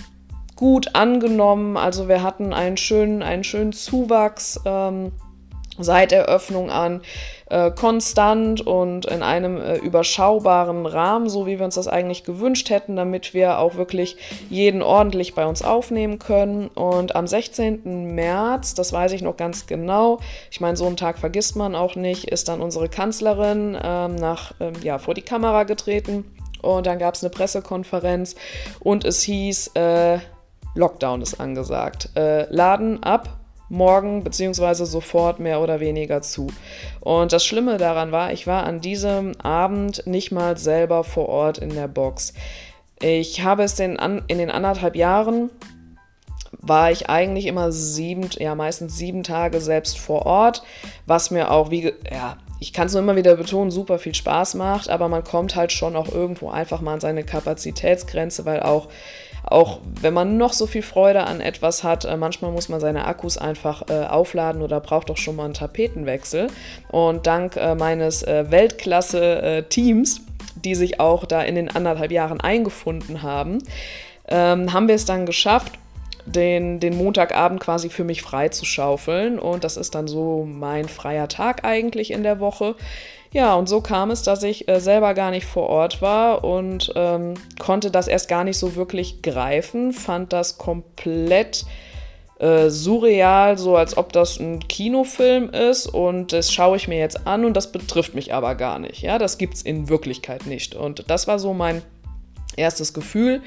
gut 0.56 0.94
angenommen. 0.94 1.76
Also 1.76 2.08
wir 2.08 2.22
hatten 2.22 2.52
einen 2.52 2.76
schönen, 2.76 3.22
einen 3.22 3.44
schönen 3.44 3.72
Zuwachs 3.72 4.60
ähm, 4.64 5.12
seit 5.78 6.12
Eröffnung 6.12 6.70
an. 6.70 7.02
Äh, 7.50 7.72
konstant 7.72 8.66
und 8.66 9.04
in 9.04 9.22
einem 9.22 9.60
äh, 9.60 9.76
überschaubaren 9.76 10.86
Rahmen, 10.86 11.28
so 11.28 11.46
wie 11.46 11.58
wir 11.58 11.64
uns 11.66 11.74
das 11.74 11.88
eigentlich 11.88 12.24
gewünscht 12.24 12.70
hätten, 12.70 12.96
damit 12.96 13.34
wir 13.34 13.58
auch 13.58 13.74
wirklich 13.74 14.16
jeden 14.48 14.82
ordentlich 14.82 15.34
bei 15.34 15.44
uns 15.44 15.62
aufnehmen 15.62 16.18
können. 16.18 16.68
Und 16.68 17.14
am 17.14 17.26
16. 17.26 18.14
März, 18.14 18.74
das 18.74 18.92
weiß 18.94 19.12
ich 19.12 19.20
noch 19.20 19.36
ganz 19.36 19.66
genau, 19.66 20.20
ich 20.50 20.60
meine, 20.60 20.76
so 20.76 20.86
einen 20.86 20.96
Tag 20.96 21.18
vergisst 21.18 21.54
man 21.54 21.74
auch 21.74 21.96
nicht, 21.96 22.30
ist 22.30 22.48
dann 22.48 22.62
unsere 22.62 22.88
Kanzlerin 22.88 23.78
ähm, 23.82 24.14
nach, 24.14 24.54
ähm, 24.60 24.72
ja, 24.82 24.98
vor 24.98 25.12
die 25.12 25.22
Kamera 25.22 25.64
getreten. 25.64 26.24
Und 26.62 26.86
dann 26.86 26.98
gab 26.98 27.14
es 27.14 27.22
eine 27.22 27.28
Pressekonferenz 27.28 28.36
und 28.80 29.04
es 29.04 29.22
hieß, 29.22 29.72
äh, 29.74 30.18
Lockdown 30.74 31.22
ist 31.22 31.40
angesagt. 31.40 32.10
Äh, 32.16 32.52
Laden 32.54 33.02
ab, 33.02 33.38
morgen 33.68 34.24
beziehungsweise 34.24 34.86
sofort 34.86 35.38
mehr 35.38 35.60
oder 35.60 35.80
weniger 35.80 36.22
zu. 36.22 36.48
Und 37.00 37.32
das 37.32 37.44
Schlimme 37.44 37.76
daran 37.76 38.12
war, 38.12 38.32
ich 38.32 38.46
war 38.46 38.64
an 38.64 38.80
diesem 38.80 39.38
Abend 39.40 40.06
nicht 40.06 40.32
mal 40.32 40.56
selber 40.56 41.04
vor 41.04 41.28
Ort 41.28 41.58
in 41.58 41.74
der 41.74 41.88
Box. 41.88 42.34
Ich 43.00 43.42
habe 43.42 43.64
es 43.64 43.78
in, 43.80 43.96
in 44.28 44.38
den 44.38 44.50
anderthalb 44.50 44.96
Jahren 44.96 45.50
war 46.66 46.90
ich 46.90 47.10
eigentlich 47.10 47.46
immer 47.46 47.72
sieben, 47.72 48.28
ja 48.38 48.54
meistens 48.54 48.96
sieben 48.96 49.22
Tage 49.22 49.60
selbst 49.60 49.98
vor 49.98 50.24
Ort, 50.24 50.62
was 51.04 51.30
mir 51.30 51.50
auch, 51.50 51.70
wie, 51.70 51.92
ja, 52.10 52.38
ich 52.60 52.72
kann 52.72 52.86
es 52.86 52.94
nur 52.94 53.02
immer 53.02 53.16
wieder 53.16 53.36
betonen, 53.36 53.70
super 53.70 53.98
viel 53.98 54.14
Spaß 54.14 54.54
macht, 54.54 54.88
aber 54.88 55.08
man 55.08 55.24
kommt 55.24 55.56
halt 55.56 55.72
schon 55.72 55.96
auch 55.96 56.08
irgendwo 56.08 56.48
einfach 56.48 56.80
mal 56.80 56.94
an 56.94 57.00
seine 57.00 57.24
Kapazitätsgrenze, 57.24 58.46
weil 58.46 58.62
auch 58.62 58.88
auch 59.44 59.80
wenn 60.00 60.14
man 60.14 60.36
noch 60.36 60.52
so 60.52 60.66
viel 60.66 60.82
Freude 60.82 61.24
an 61.24 61.40
etwas 61.40 61.84
hat, 61.84 62.04
äh, 62.04 62.16
manchmal 62.16 62.50
muss 62.50 62.68
man 62.68 62.80
seine 62.80 63.06
Akkus 63.06 63.38
einfach 63.38 63.82
äh, 63.88 64.04
aufladen 64.04 64.62
oder 64.62 64.80
braucht 64.80 65.10
doch 65.10 65.16
schon 65.16 65.36
mal 65.36 65.44
einen 65.44 65.54
Tapetenwechsel. 65.54 66.48
Und 66.90 67.26
dank 67.26 67.56
äh, 67.56 67.74
meines 67.74 68.22
Weltklasse-Teams, 68.26 70.20
die 70.56 70.74
sich 70.74 71.00
auch 71.00 71.24
da 71.26 71.42
in 71.42 71.54
den 71.54 71.74
anderthalb 71.74 72.10
Jahren 72.10 72.40
eingefunden 72.40 73.22
haben, 73.22 73.58
ähm, 74.28 74.72
haben 74.72 74.88
wir 74.88 74.94
es 74.94 75.04
dann 75.04 75.26
geschafft, 75.26 75.72
den, 76.26 76.80
den 76.80 76.96
Montagabend 76.96 77.60
quasi 77.60 77.88
für 77.88 78.04
mich 78.04 78.22
frei 78.22 78.48
zu 78.48 78.64
schaufeln. 78.64 79.38
Und 79.38 79.64
das 79.64 79.76
ist 79.76 79.94
dann 79.94 80.08
so 80.08 80.46
mein 80.48 80.88
freier 80.88 81.28
Tag 81.28 81.64
eigentlich 81.64 82.10
in 82.10 82.22
der 82.22 82.40
Woche. 82.40 82.76
Ja, 83.32 83.56
und 83.56 83.68
so 83.68 83.80
kam 83.80 84.12
es, 84.12 84.22
dass 84.22 84.44
ich 84.44 84.68
äh, 84.68 84.80
selber 84.80 85.12
gar 85.12 85.32
nicht 85.32 85.44
vor 85.44 85.68
Ort 85.68 86.00
war 86.00 86.44
und 86.44 86.92
ähm, 86.94 87.34
konnte 87.58 87.90
das 87.90 88.06
erst 88.06 88.28
gar 88.28 88.44
nicht 88.44 88.58
so 88.58 88.76
wirklich 88.76 89.22
greifen, 89.22 89.92
fand 89.92 90.32
das 90.32 90.56
komplett 90.56 91.64
äh, 92.38 92.70
surreal, 92.70 93.58
so 93.58 93.76
als 93.76 93.96
ob 93.96 94.12
das 94.12 94.38
ein 94.38 94.60
Kinofilm 94.60 95.50
ist 95.50 95.88
und 95.88 96.32
das 96.32 96.52
schaue 96.52 96.76
ich 96.76 96.86
mir 96.86 96.98
jetzt 96.98 97.26
an 97.26 97.44
und 97.44 97.56
das 97.56 97.72
betrifft 97.72 98.14
mich 98.14 98.32
aber 98.32 98.54
gar 98.54 98.78
nicht. 98.78 99.02
Ja, 99.02 99.18
das 99.18 99.36
gibt 99.36 99.54
es 99.54 99.62
in 99.62 99.88
Wirklichkeit 99.88 100.46
nicht. 100.46 100.76
Und 100.76 101.04
das 101.08 101.26
war 101.26 101.40
so 101.40 101.54
mein 101.54 101.82
erstes 102.56 102.94
Gefühl 102.94 103.42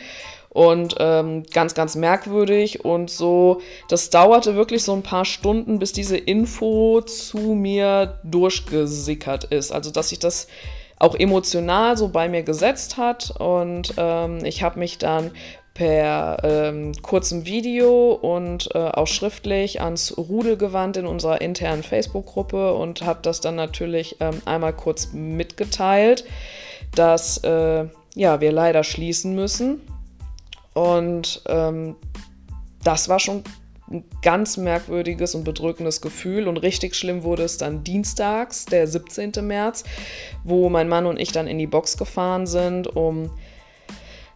und 0.57 0.95
ähm, 0.97 1.43
ganz, 1.53 1.75
ganz 1.75 1.93
merkwürdig. 1.93 2.83
Und 2.83 3.11
so, 3.11 3.61
das 3.89 4.09
dauerte 4.09 4.55
wirklich 4.55 4.83
so 4.83 4.93
ein 4.93 5.03
paar 5.03 5.23
Stunden, 5.23 5.77
bis 5.77 5.91
diese 5.91 6.17
Info 6.17 7.01
zu 7.01 7.37
mir 7.37 8.19
durchgesickert 8.23 9.43
ist. 9.43 9.71
Also, 9.71 9.91
dass 9.91 10.09
sich 10.09 10.17
das 10.17 10.47
auch 10.97 11.13
emotional 11.13 11.95
so 11.95 12.07
bei 12.09 12.27
mir 12.27 12.41
gesetzt 12.41 12.97
hat. 12.97 13.35
Und 13.39 13.93
ähm, 13.97 14.43
ich 14.43 14.63
habe 14.63 14.79
mich 14.79 14.97
dann 14.97 15.29
per 15.75 16.39
ähm, 16.43 16.93
kurzem 17.03 17.45
Video 17.45 18.13
und 18.13 18.69
äh, 18.73 18.79
auch 18.79 19.05
schriftlich 19.05 19.79
ans 19.79 20.17
Rudel 20.17 20.57
gewandt 20.57 20.97
in 20.97 21.05
unserer 21.05 21.39
internen 21.39 21.83
Facebook-Gruppe 21.83 22.73
und 22.73 23.03
habe 23.03 23.19
das 23.21 23.41
dann 23.41 23.53
natürlich 23.53 24.15
ähm, 24.21 24.41
einmal 24.45 24.73
kurz 24.73 25.13
mitgeteilt, 25.13 26.25
dass 26.95 27.37
äh, 27.43 27.85
ja, 28.15 28.41
wir 28.41 28.51
leider 28.51 28.83
schließen 28.83 29.35
müssen 29.35 29.81
und 30.77 31.41
ähm, 31.47 31.95
das 32.83 33.09
war 33.09 33.17
schon 33.17 33.43
ein 33.89 34.03
ganz 34.21 34.57
merkwürdiges 34.57 35.33
und 35.33 35.43
bedrückendes 35.43 36.01
Gefühl. 36.01 36.47
Und 36.47 36.57
richtig 36.57 36.93
schlimm 36.93 37.23
wurde 37.23 37.41
es 37.41 37.57
dann 37.57 37.83
dienstags, 37.83 38.65
der 38.65 38.85
17. 38.85 39.31
März, 39.41 39.85
wo 40.43 40.69
mein 40.69 40.87
Mann 40.87 41.07
und 41.07 41.19
ich 41.19 41.31
dann 41.31 41.47
in 41.47 41.57
die 41.57 41.65
Box 41.65 41.97
gefahren 41.97 42.45
sind, 42.45 42.95
um 42.95 43.31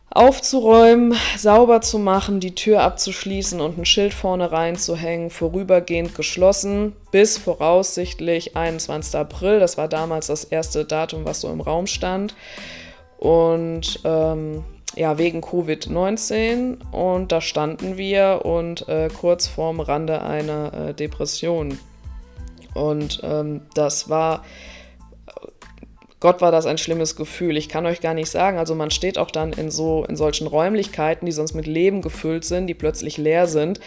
aufzuräumen, 0.09 1.15
sauber 1.37 1.81
zu 1.81 1.99
machen, 1.99 2.39
die 2.39 2.55
Tür 2.55 2.81
abzuschließen 2.81 3.61
und 3.61 3.77
ein 3.77 3.85
Schild 3.85 4.15
vorne 4.15 4.51
reinzuhängen, 4.51 5.29
vorübergehend 5.29 6.15
geschlossen, 6.15 6.95
bis 7.11 7.37
voraussichtlich 7.37 8.57
21. 8.57 9.13
April. 9.15 9.59
Das 9.59 9.77
war 9.77 9.87
damals 9.87 10.25
das 10.25 10.43
erste 10.43 10.85
Datum, 10.85 11.23
was 11.23 11.41
so 11.41 11.51
im 11.51 11.61
Raum 11.61 11.85
stand. 11.85 12.33
Und 13.19 13.99
ähm, 14.05 14.63
ja, 14.95 15.17
wegen 15.17 15.41
Covid-19 15.41 16.77
und 16.91 17.31
da 17.31 17.41
standen 17.41 17.97
wir 17.97 18.41
und 18.43 18.87
äh, 18.89 19.09
kurz 19.09 19.47
vorm 19.47 19.79
Rande 19.79 20.21
einer 20.21 20.73
äh, 20.73 20.93
Depression. 20.93 21.77
Und 22.73 23.21
ähm, 23.23 23.61
das 23.73 24.09
war, 24.09 24.43
Gott 26.19 26.41
war 26.41 26.51
das 26.51 26.65
ein 26.65 26.77
schlimmes 26.77 27.15
Gefühl. 27.15 27.57
Ich 27.57 27.67
kann 27.67 27.85
euch 27.85 27.99
gar 27.99 28.13
nicht 28.13 28.29
sagen. 28.29 28.57
Also 28.57 28.75
man 28.75 28.91
steht 28.91 29.17
auch 29.17 29.31
dann 29.31 29.53
in 29.53 29.71
so 29.71 30.05
in 30.07 30.15
solchen 30.15 30.47
Räumlichkeiten, 30.47 31.25
die 31.25 31.31
sonst 31.31 31.53
mit 31.53 31.67
Leben 31.67 32.01
gefüllt 32.01 32.45
sind, 32.45 32.67
die 32.67 32.73
plötzlich 32.73 33.17
leer 33.17 33.47
sind. 33.47 33.79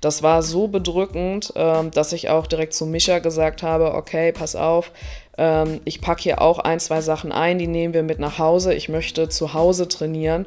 Das 0.00 0.22
war 0.22 0.42
so 0.42 0.68
bedrückend, 0.68 1.52
ähm, 1.56 1.90
dass 1.90 2.12
ich 2.12 2.28
auch 2.28 2.46
direkt 2.46 2.74
zu 2.74 2.86
Micha 2.86 3.18
gesagt 3.18 3.62
habe: 3.62 3.94
Okay, 3.94 4.32
pass 4.32 4.56
auf, 4.56 4.92
ähm, 5.38 5.80
ich 5.84 6.00
packe 6.00 6.22
hier 6.22 6.40
auch 6.42 6.58
ein, 6.58 6.80
zwei 6.80 7.00
Sachen 7.00 7.32
ein, 7.32 7.58
die 7.58 7.66
nehmen 7.66 7.94
wir 7.94 8.02
mit 8.02 8.18
nach 8.18 8.38
Hause. 8.38 8.74
Ich 8.74 8.88
möchte 8.88 9.28
zu 9.28 9.54
Hause 9.54 9.88
trainieren, 9.88 10.46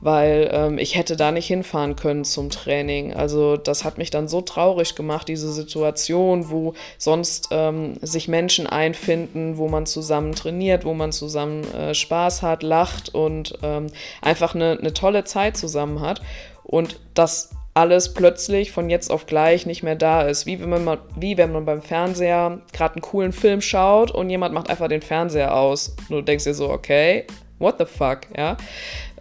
weil 0.00 0.50
ähm, 0.52 0.78
ich 0.78 0.96
hätte 0.96 1.16
da 1.16 1.32
nicht 1.32 1.46
hinfahren 1.46 1.96
können 1.96 2.24
zum 2.24 2.50
Training. 2.50 3.14
Also 3.14 3.56
das 3.56 3.84
hat 3.84 3.98
mich 3.98 4.10
dann 4.10 4.28
so 4.28 4.40
traurig 4.40 4.94
gemacht, 4.94 5.28
diese 5.28 5.52
Situation, 5.52 6.50
wo 6.50 6.74
sonst 6.98 7.48
ähm, 7.50 7.94
sich 8.00 8.28
Menschen 8.28 8.66
einfinden, 8.66 9.58
wo 9.58 9.68
man 9.68 9.86
zusammen 9.86 10.34
trainiert, 10.34 10.84
wo 10.84 10.94
man 10.94 11.12
zusammen 11.12 11.64
äh, 11.74 11.94
Spaß 11.94 12.42
hat, 12.42 12.62
lacht 12.62 13.14
und 13.14 13.58
ähm, 13.62 13.88
einfach 14.20 14.54
eine, 14.54 14.78
eine 14.78 14.92
tolle 14.94 15.24
Zeit 15.24 15.56
zusammen 15.56 16.00
hat. 16.00 16.22
Und 16.64 16.98
das 17.14 17.50
alles 17.74 18.12
plötzlich 18.12 18.70
von 18.70 18.90
jetzt 18.90 19.10
auf 19.10 19.26
gleich 19.26 19.64
nicht 19.64 19.82
mehr 19.82 19.94
da 19.94 20.22
ist. 20.22 20.44
Wie 20.44 20.60
wenn 20.60 20.84
man, 20.84 20.98
wie 21.16 21.38
wenn 21.38 21.52
man 21.52 21.64
beim 21.64 21.82
Fernseher 21.82 22.60
gerade 22.72 22.96
einen 22.96 23.02
coolen 23.02 23.32
Film 23.32 23.60
schaut 23.60 24.10
und 24.10 24.28
jemand 24.28 24.54
macht 24.54 24.68
einfach 24.68 24.88
den 24.88 25.02
Fernseher 25.02 25.56
aus. 25.56 25.96
Und 26.08 26.10
du 26.10 26.22
denkst 26.22 26.44
dir 26.44 26.54
so, 26.54 26.68
okay, 26.68 27.26
what 27.58 27.76
the 27.78 27.86
fuck, 27.86 28.20
ja. 28.36 28.56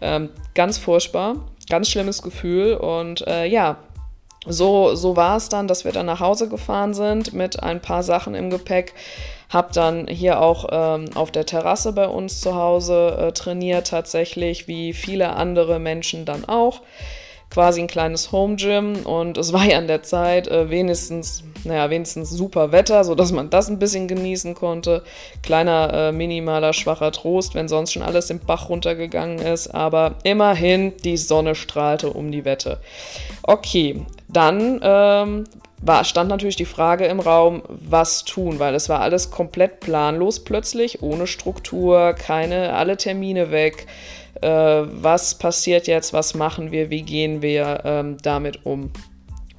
Ähm, 0.02 0.30
ganz 0.54 0.78
furchtbar, 0.78 1.36
ganz 1.70 1.90
schlimmes 1.90 2.22
Gefühl 2.22 2.74
und 2.74 3.26
äh, 3.28 3.46
ja, 3.46 3.78
so, 4.48 4.96
so 4.96 5.16
war 5.16 5.38
es 5.38 5.50
dann, 5.50 5.68
dass 5.68 5.86
wir 5.86 5.92
dann 5.92 6.08
nach 6.08 6.20
Hause 6.20 6.50
gefahren 6.50 6.96
sind 6.96 7.34
mit 7.34 7.62
ein 7.62 7.80
paar 7.80 8.02
Sachen 8.02 8.34
im 8.34 8.50
Gepäck. 8.50 8.96
Hab 9.50 9.72
dann 9.74 10.08
hier 10.08 10.42
auch 10.42 10.66
ähm, 10.72 11.06
auf 11.14 11.30
der 11.30 11.46
Terrasse 11.46 11.94
bei 11.94 12.08
uns 12.08 12.42
zu 12.42 12.56
Hause 12.56 13.18
äh, 13.20 13.32
trainiert, 13.34 13.88
tatsächlich, 13.88 14.68
wie 14.68 14.94
viele 14.94 15.36
andere 15.36 15.78
Menschen 15.78 16.26
dann 16.26 16.46
auch 16.46 16.82
quasi 17.52 17.82
ein 17.82 17.88
kleines 17.88 18.32
Home 18.32 18.56
Gym 18.56 19.06
und 19.06 19.38
es 19.38 19.54
war 19.54 19.66
ja 19.66 19.78
an 19.78 19.88
der 19.88 20.04
Zeit 20.04 20.48
äh, 20.48 20.70
wenigstens, 20.70 21.44
naja, 21.66 21.90
wenigstens 21.90 22.32
super 22.32 22.72
Wetter, 22.72 23.04
sodass 23.04 23.32
man 23.32 23.50
das 23.50 23.70
ein 23.70 23.78
bisschen 23.78 24.08
genießen 24.08 24.56
konnte. 24.56 25.04
Kleiner, 25.44 25.94
äh, 25.94 26.12
minimaler, 26.12 26.74
schwacher 26.74 27.12
Trost, 27.12 27.54
wenn 27.54 27.68
sonst 27.68 27.92
schon 27.92 28.04
alles 28.04 28.30
im 28.30 28.40
Bach 28.40 28.70
runtergegangen 28.70 29.40
ist, 29.40 29.68
aber 29.68 30.16
immerhin 30.24 30.94
die 31.04 31.18
Sonne 31.18 31.54
strahlte 31.54 32.12
um 32.12 32.32
die 32.32 32.46
Wette. 32.46 32.80
Okay, 33.44 34.06
dann 34.30 34.80
ähm, 34.82 35.44
war, 35.82 36.04
stand 36.06 36.30
natürlich 36.30 36.56
die 36.56 36.66
Frage 36.66 37.06
im 37.06 37.20
Raum, 37.20 37.64
was 37.68 38.24
tun, 38.24 38.60
weil 38.60 38.76
es 38.76 38.88
war 38.88 39.02
alles 39.02 39.30
komplett 39.30 39.82
planlos 39.82 40.44
plötzlich, 40.44 41.02
ohne 41.02 41.28
Struktur, 41.28 42.14
keine, 42.14 42.74
alle 42.74 42.96
Termine 42.96 43.52
weg 43.52 43.88
äh, 44.42 44.48
was 44.48 45.38
passiert 45.38 45.88
jetzt, 45.88 46.14
was 46.14 46.34
machen 46.34 46.72
wir, 46.72 46.90
wie 46.90 47.04
gehen 47.04 47.42
wir 47.42 47.82
ähm, 47.86 48.18
damit 48.22 48.66
um. 48.66 48.92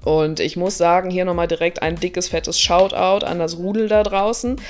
Und 0.04 0.40
ich 0.40 0.56
muss 0.56 0.76
sagen, 0.78 1.10
hier 1.10 1.24
nochmal 1.24 1.48
direkt 1.48 1.82
ein 1.82 1.96
dickes, 1.96 2.28
fettes 2.28 2.58
Shoutout 2.58 3.24
an 3.24 3.38
das 3.38 3.58
Rudel 3.58 3.88
da 3.88 4.02
draußen, 4.02 4.60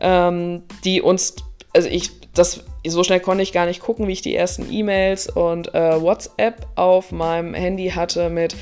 ähm, 0.00 0.62
die 0.84 1.00
uns, 1.00 1.36
also 1.74 1.88
ich, 1.88 2.10
das, 2.32 2.64
so 2.86 3.02
schnell 3.02 3.20
konnte 3.20 3.42
ich 3.42 3.52
gar 3.52 3.66
nicht 3.66 3.80
gucken, 3.80 4.06
wie 4.08 4.12
ich 4.12 4.22
die 4.22 4.34
ersten 4.34 4.70
E-Mails 4.70 5.28
und 5.28 5.74
äh, 5.74 6.00
WhatsApp 6.00 6.66
auf 6.74 7.12
meinem 7.12 7.54
Handy 7.54 7.90
hatte 7.90 8.28
mit, 8.28 8.56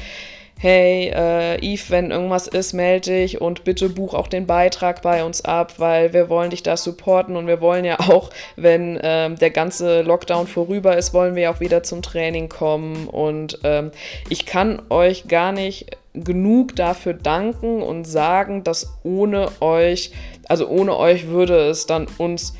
hey, 0.62 1.10
äh, 1.12 1.58
Yves, 1.60 1.90
wenn 1.90 2.12
irgendwas 2.12 2.46
ist, 2.46 2.72
melde 2.72 3.10
dich 3.10 3.40
und 3.40 3.64
bitte 3.64 3.88
buch 3.88 4.14
auch 4.14 4.28
den 4.28 4.46
Beitrag 4.46 5.02
bei 5.02 5.24
uns 5.24 5.44
ab, 5.44 5.74
weil 5.78 6.12
wir 6.12 6.28
wollen 6.28 6.50
dich 6.50 6.62
da 6.62 6.76
supporten 6.76 7.34
und 7.34 7.48
wir 7.48 7.60
wollen 7.60 7.84
ja 7.84 7.98
auch, 7.98 8.30
wenn 8.54 8.96
ähm, 9.02 9.36
der 9.36 9.50
ganze 9.50 10.02
Lockdown 10.02 10.46
vorüber 10.46 10.96
ist, 10.96 11.12
wollen 11.14 11.34
wir 11.34 11.50
auch 11.50 11.58
wieder 11.58 11.82
zum 11.82 12.00
Training 12.00 12.48
kommen 12.48 13.08
und 13.08 13.58
ähm, 13.64 13.90
ich 14.28 14.46
kann 14.46 14.80
euch 14.88 15.26
gar 15.26 15.50
nicht 15.50 15.96
genug 16.14 16.76
dafür 16.76 17.14
danken 17.14 17.82
und 17.82 18.04
sagen, 18.04 18.62
dass 18.62 19.00
ohne 19.02 19.48
euch, 19.60 20.12
also 20.48 20.68
ohne 20.68 20.96
euch 20.96 21.26
würde 21.26 21.70
es 21.70 21.86
dann 21.86 22.06
uns 22.18 22.54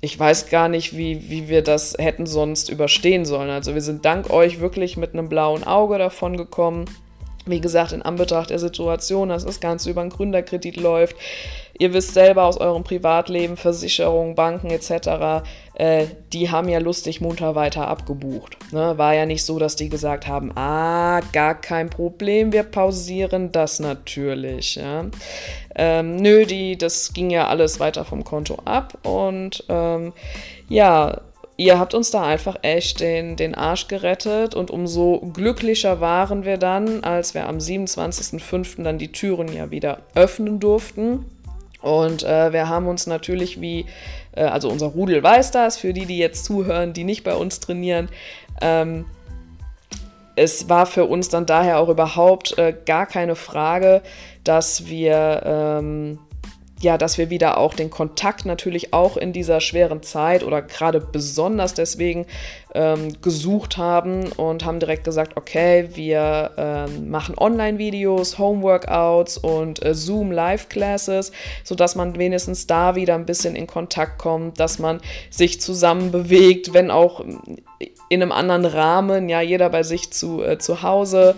ich 0.00 0.16
weiß 0.16 0.48
gar 0.48 0.68
nicht, 0.68 0.96
wie, 0.96 1.28
wie 1.28 1.48
wir 1.48 1.62
das 1.62 1.96
hätten 1.98 2.26
sonst 2.26 2.68
überstehen 2.68 3.24
sollen. 3.24 3.50
Also 3.50 3.74
wir 3.74 3.80
sind 3.80 4.04
dank 4.04 4.30
euch 4.30 4.60
wirklich 4.60 4.96
mit 4.96 5.12
einem 5.12 5.28
blauen 5.28 5.64
Auge 5.64 5.98
davon 5.98 6.36
gekommen. 6.36 6.84
Wie 7.48 7.60
gesagt, 7.60 7.92
in 7.92 8.02
Anbetracht 8.02 8.50
der 8.50 8.58
Situation, 8.58 9.28
dass 9.28 9.44
das 9.44 9.60
Ganze 9.60 9.90
über 9.90 10.00
einen 10.00 10.10
Gründerkredit 10.10 10.76
läuft, 10.76 11.16
ihr 11.78 11.92
wisst 11.92 12.14
selber 12.14 12.44
aus 12.44 12.58
eurem 12.58 12.84
Privatleben, 12.84 13.56
Versicherungen, 13.56 14.34
Banken 14.34 14.70
etc., 14.70 15.44
äh, 15.74 16.06
die 16.32 16.50
haben 16.50 16.68
ja 16.68 16.80
lustig 16.80 17.20
munter 17.20 17.54
weiter 17.54 17.86
abgebucht. 17.86 18.56
Ne? 18.72 18.98
War 18.98 19.14
ja 19.14 19.26
nicht 19.26 19.44
so, 19.44 19.58
dass 19.58 19.76
die 19.76 19.88
gesagt 19.88 20.26
haben, 20.26 20.50
ah, 20.56 21.20
gar 21.32 21.54
kein 21.54 21.88
Problem, 21.88 22.52
wir 22.52 22.64
pausieren 22.64 23.52
das 23.52 23.78
natürlich. 23.78 24.74
Ja? 24.74 25.06
Ähm, 25.76 26.16
nö, 26.16 26.44
die, 26.44 26.76
das 26.76 27.12
ging 27.12 27.30
ja 27.30 27.46
alles 27.46 27.78
weiter 27.78 28.04
vom 28.04 28.24
Konto 28.24 28.56
ab 28.64 28.98
und 29.06 29.64
ähm, 29.68 30.12
ja, 30.68 31.20
ihr 31.58 31.78
habt 31.78 31.92
uns 31.92 32.10
da 32.10 32.22
einfach 32.22 32.56
echt 32.62 33.00
den, 33.00 33.36
den 33.36 33.54
Arsch 33.54 33.88
gerettet 33.88 34.54
und 34.54 34.70
umso 34.70 35.18
glücklicher 35.34 36.00
waren 36.00 36.44
wir 36.44 36.56
dann, 36.56 37.04
als 37.04 37.34
wir 37.34 37.46
am 37.46 37.58
27.05. 37.58 38.82
dann 38.84 38.96
die 38.96 39.12
Türen 39.12 39.52
ja 39.52 39.70
wieder 39.70 39.98
öffnen 40.14 40.60
durften. 40.60 41.26
Und 41.82 42.22
äh, 42.22 42.52
wir 42.52 42.68
haben 42.68 42.86
uns 42.86 43.06
natürlich 43.06 43.60
wie, 43.60 43.86
äh, 44.34 44.42
also 44.42 44.70
unser 44.70 44.86
Rudel 44.86 45.22
weiß 45.22 45.50
das, 45.50 45.76
für 45.76 45.92
die, 45.92 46.06
die 46.06 46.18
jetzt 46.18 46.44
zuhören, 46.44 46.92
die 46.92 47.04
nicht 47.04 47.24
bei 47.24 47.34
uns 47.34 47.60
trainieren, 47.60 48.08
ähm, 48.60 49.04
es 50.36 50.68
war 50.68 50.86
für 50.86 51.04
uns 51.06 51.28
dann 51.28 51.46
daher 51.46 51.80
auch 51.80 51.88
überhaupt 51.88 52.56
äh, 52.58 52.72
gar 52.86 53.06
keine 53.06 53.34
Frage, 53.34 54.02
dass 54.44 54.86
wir 54.86 55.42
ähm, 55.44 56.20
ja, 56.80 56.96
dass 56.96 57.18
wir 57.18 57.28
wieder 57.30 57.58
auch 57.58 57.74
den 57.74 57.90
Kontakt 57.90 58.46
natürlich 58.46 58.92
auch 58.92 59.16
in 59.16 59.32
dieser 59.32 59.60
schweren 59.60 60.02
Zeit 60.02 60.44
oder 60.44 60.62
gerade 60.62 61.00
besonders 61.00 61.74
deswegen 61.74 62.26
ähm, 62.74 63.20
gesucht 63.20 63.76
haben 63.76 64.30
und 64.32 64.64
haben 64.64 64.78
direkt 64.78 65.04
gesagt, 65.04 65.36
okay, 65.36 65.88
wir 65.94 66.52
ähm, 66.56 67.10
machen 67.10 67.36
Online-Videos, 67.36 68.38
Homeworkouts 68.38 69.38
und 69.38 69.84
äh, 69.84 69.94
Zoom 69.94 70.30
Live-Classes, 70.30 71.32
sodass 71.64 71.96
man 71.96 72.16
wenigstens 72.16 72.66
da 72.66 72.94
wieder 72.94 73.14
ein 73.14 73.26
bisschen 73.26 73.56
in 73.56 73.66
Kontakt 73.66 74.18
kommt, 74.18 74.60
dass 74.60 74.78
man 74.78 75.00
sich 75.30 75.60
zusammen 75.60 76.12
bewegt, 76.12 76.74
wenn 76.74 76.90
auch 76.90 77.24
in 78.08 78.22
einem 78.22 78.32
anderen 78.32 78.64
Rahmen, 78.64 79.28
ja, 79.28 79.40
jeder 79.40 79.68
bei 79.70 79.82
sich 79.82 80.12
zu, 80.12 80.42
äh, 80.42 80.58
zu 80.58 80.82
Hause. 80.82 81.34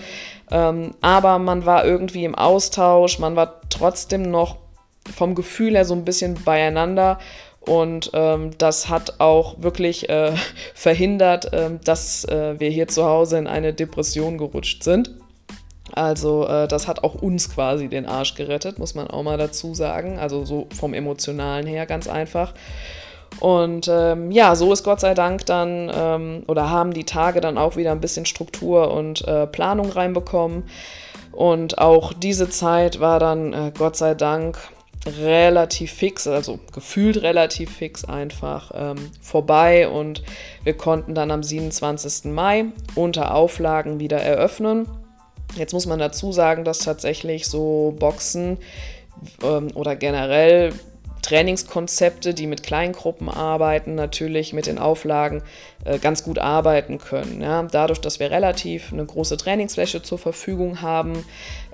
Ähm, 0.50 0.90
aber 1.00 1.38
man 1.38 1.64
war 1.64 1.84
irgendwie 1.84 2.24
im 2.24 2.34
Austausch, 2.34 3.18
man 3.18 3.36
war 3.36 3.60
trotzdem 3.70 4.22
noch 4.22 4.56
vom 5.14 5.34
Gefühl 5.34 5.74
her 5.74 5.84
so 5.84 5.94
ein 5.94 6.04
bisschen 6.04 6.34
beieinander. 6.44 7.18
Und 7.60 8.10
ähm, 8.14 8.52
das 8.56 8.88
hat 8.88 9.20
auch 9.20 9.62
wirklich 9.62 10.08
äh, 10.08 10.32
verhindert, 10.74 11.52
äh, 11.52 11.70
dass 11.84 12.24
äh, 12.24 12.58
wir 12.58 12.70
hier 12.70 12.88
zu 12.88 13.04
Hause 13.04 13.38
in 13.38 13.46
eine 13.46 13.72
Depression 13.74 14.38
gerutscht 14.38 14.82
sind. 14.82 15.10
Also 15.92 16.46
äh, 16.46 16.68
das 16.68 16.88
hat 16.88 17.04
auch 17.04 17.16
uns 17.16 17.52
quasi 17.52 17.88
den 17.88 18.06
Arsch 18.06 18.34
gerettet, 18.34 18.78
muss 18.78 18.94
man 18.94 19.08
auch 19.08 19.22
mal 19.22 19.36
dazu 19.36 19.74
sagen. 19.74 20.18
Also 20.18 20.44
so 20.44 20.68
vom 20.74 20.94
emotionalen 20.94 21.66
her 21.66 21.86
ganz 21.86 22.08
einfach. 22.08 22.54
Und 23.38 23.88
ähm, 23.88 24.30
ja, 24.30 24.54
so 24.56 24.72
ist 24.72 24.82
Gott 24.82 25.00
sei 25.00 25.14
Dank 25.14 25.46
dann 25.46 25.90
ähm, 25.94 26.42
oder 26.48 26.70
haben 26.70 26.92
die 26.92 27.04
Tage 27.04 27.40
dann 27.40 27.58
auch 27.58 27.76
wieder 27.76 27.92
ein 27.92 28.00
bisschen 28.00 28.26
Struktur 28.26 28.92
und 28.92 29.26
äh, 29.26 29.46
Planung 29.46 29.90
reinbekommen. 29.90 30.64
Und 31.32 31.78
auch 31.78 32.12
diese 32.12 32.50
Zeit 32.50 33.00
war 33.00 33.20
dann 33.20 33.52
äh, 33.52 33.72
Gott 33.76 33.96
sei 33.96 34.14
Dank 34.14 34.58
relativ 35.06 35.92
fix, 35.92 36.26
also 36.26 36.60
gefühlt 36.72 37.22
relativ 37.22 37.74
fix 37.74 38.04
einfach 38.04 38.70
ähm, 38.74 39.10
vorbei 39.22 39.88
und 39.88 40.22
wir 40.62 40.74
konnten 40.74 41.14
dann 41.14 41.30
am 41.30 41.42
27. 41.42 42.30
Mai 42.32 42.66
unter 42.94 43.34
Auflagen 43.34 43.98
wieder 43.98 44.20
eröffnen. 44.20 44.86
Jetzt 45.56 45.72
muss 45.72 45.86
man 45.86 45.98
dazu 45.98 46.32
sagen, 46.32 46.64
dass 46.64 46.80
tatsächlich 46.80 47.46
so 47.46 47.96
Boxen 47.98 48.58
ähm, 49.42 49.68
oder 49.74 49.96
generell 49.96 50.72
Trainingskonzepte, 51.22 52.34
die 52.34 52.46
mit 52.46 52.62
Kleingruppen 52.62 53.28
arbeiten, 53.28 53.94
natürlich 53.94 54.52
mit 54.52 54.66
den 54.66 54.78
Auflagen 54.78 55.42
äh, 55.84 55.98
ganz 55.98 56.24
gut 56.24 56.38
arbeiten 56.38 56.98
können. 56.98 57.40
Ja? 57.40 57.62
Dadurch, 57.62 58.00
dass 58.00 58.20
wir 58.20 58.30
relativ 58.30 58.92
eine 58.92 59.04
große 59.04 59.36
Trainingsfläche 59.36 60.02
zur 60.02 60.18
Verfügung 60.18 60.82
haben 60.82 61.24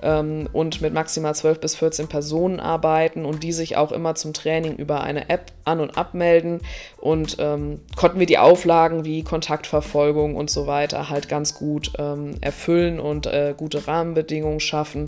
ähm, 0.01 0.47
und 0.53 0.81
mit 0.81 0.93
maximal 0.93 1.35
12 1.35 1.59
bis 1.59 1.75
14 1.75 2.07
Personen 2.07 2.59
arbeiten 2.59 3.25
und 3.25 3.43
die 3.43 3.51
sich 3.51 3.77
auch 3.77 3.91
immer 3.91 4.15
zum 4.15 4.33
Training 4.33 4.75
über 4.75 5.01
eine 5.01 5.29
App 5.29 5.51
an- 5.65 5.79
und 5.79 5.97
abmelden 5.97 6.61
und 6.97 7.37
ähm, 7.39 7.81
konnten 7.95 8.19
wir 8.19 8.25
die 8.25 8.37
Auflagen 8.37 9.05
wie 9.05 9.23
Kontaktverfolgung 9.23 10.35
und 10.35 10.49
so 10.49 10.67
weiter 10.67 11.09
halt 11.09 11.29
ganz 11.29 11.55
gut 11.55 11.91
ähm, 11.97 12.35
erfüllen 12.41 12.99
und 12.99 13.27
äh, 13.27 13.53
gute 13.55 13.87
Rahmenbedingungen 13.87 14.59
schaffen. 14.59 15.05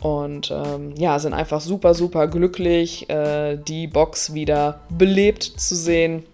Und 0.00 0.50
ähm, 0.50 0.94
ja, 0.96 1.18
sind 1.18 1.32
einfach 1.32 1.62
super, 1.62 1.94
super 1.94 2.26
glücklich, 2.26 3.08
äh, 3.08 3.56
die 3.56 3.86
Box 3.86 4.34
wieder 4.34 4.80
belebt 4.90 5.44
zu 5.44 5.74
sehen 5.74 6.24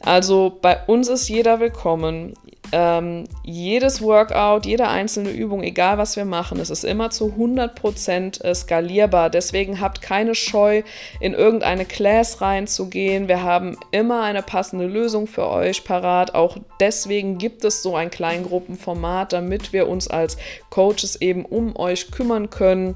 Also 0.00 0.58
bei 0.60 0.78
uns 0.86 1.08
ist 1.08 1.28
jeder 1.28 1.60
willkommen 1.60 2.34
ähm, 2.70 3.24
jedes 3.42 4.00
Workout, 4.00 4.64
jede 4.66 4.88
einzelne 4.88 5.30
Übung, 5.30 5.62
egal 5.62 5.98
was 5.98 6.16
wir 6.16 6.24
machen, 6.24 6.60
es 6.60 6.70
ist 6.70 6.84
immer 6.84 7.10
zu 7.10 7.34
100% 7.36 8.42
äh, 8.42 8.54
skalierbar. 8.54 9.30
Deswegen 9.30 9.80
habt 9.80 10.00
keine 10.00 10.34
Scheu, 10.34 10.82
in 11.20 11.34
irgendeine 11.34 11.84
Class 11.84 12.40
reinzugehen. 12.40 13.28
Wir 13.28 13.42
haben 13.42 13.76
immer 13.90 14.22
eine 14.22 14.42
passende 14.42 14.86
Lösung 14.86 15.26
für 15.26 15.48
euch 15.48 15.84
parat. 15.84 16.34
Auch 16.34 16.56
deswegen 16.80 17.38
gibt 17.38 17.64
es 17.64 17.82
so 17.82 17.96
ein 17.96 18.10
Kleingruppenformat, 18.10 19.32
damit 19.32 19.72
wir 19.72 19.88
uns 19.88 20.08
als 20.08 20.36
Coaches 20.70 21.20
eben 21.20 21.44
um 21.44 21.76
euch 21.76 22.10
kümmern 22.10 22.50
können 22.50 22.94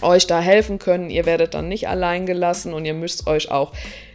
euch 0.00 0.26
da 0.26 0.40
helfen 0.40 0.78
können. 0.80 1.10
Ihr 1.10 1.24
werdet 1.24 1.54
dann 1.54 1.68
nicht 1.68 1.88
allein 1.88 2.26
gelassen 2.26 2.74
und 2.74 2.84
ihr 2.84 2.94
müsst 2.94 3.26
euch 3.26 3.50
auch 3.50 3.72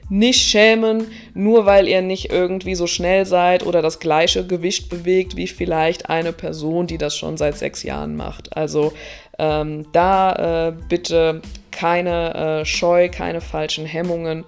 nicht 0.09 0.41
schämen, 0.41 1.07
nur 1.33 1.65
weil 1.65 1.87
ihr 1.87 2.01
nicht 2.01 2.31
irgendwie 2.31 2.75
so 2.75 2.87
schnell 2.87 3.25
seid 3.25 3.65
oder 3.65 3.81
das 3.81 3.99
gleiche 3.99 4.45
Gewicht 4.45 4.89
bewegt 4.89 5.35
wie 5.35 5.47
vielleicht 5.47 6.09
eine 6.09 6.33
Person, 6.33 6.87
die 6.87 6.97
das 6.97 7.15
schon 7.15 7.37
seit 7.37 7.57
sechs 7.57 7.83
Jahren 7.83 8.15
macht. 8.15 8.55
Also 8.57 8.91
ähm, 9.37 9.85
da 9.93 10.69
äh, 10.69 10.73
bitte 10.89 11.41
keine 11.71 12.61
äh, 12.61 12.65
Scheu, 12.65 13.09
keine 13.09 13.39
falschen 13.39 13.85
Hemmungen. 13.85 14.45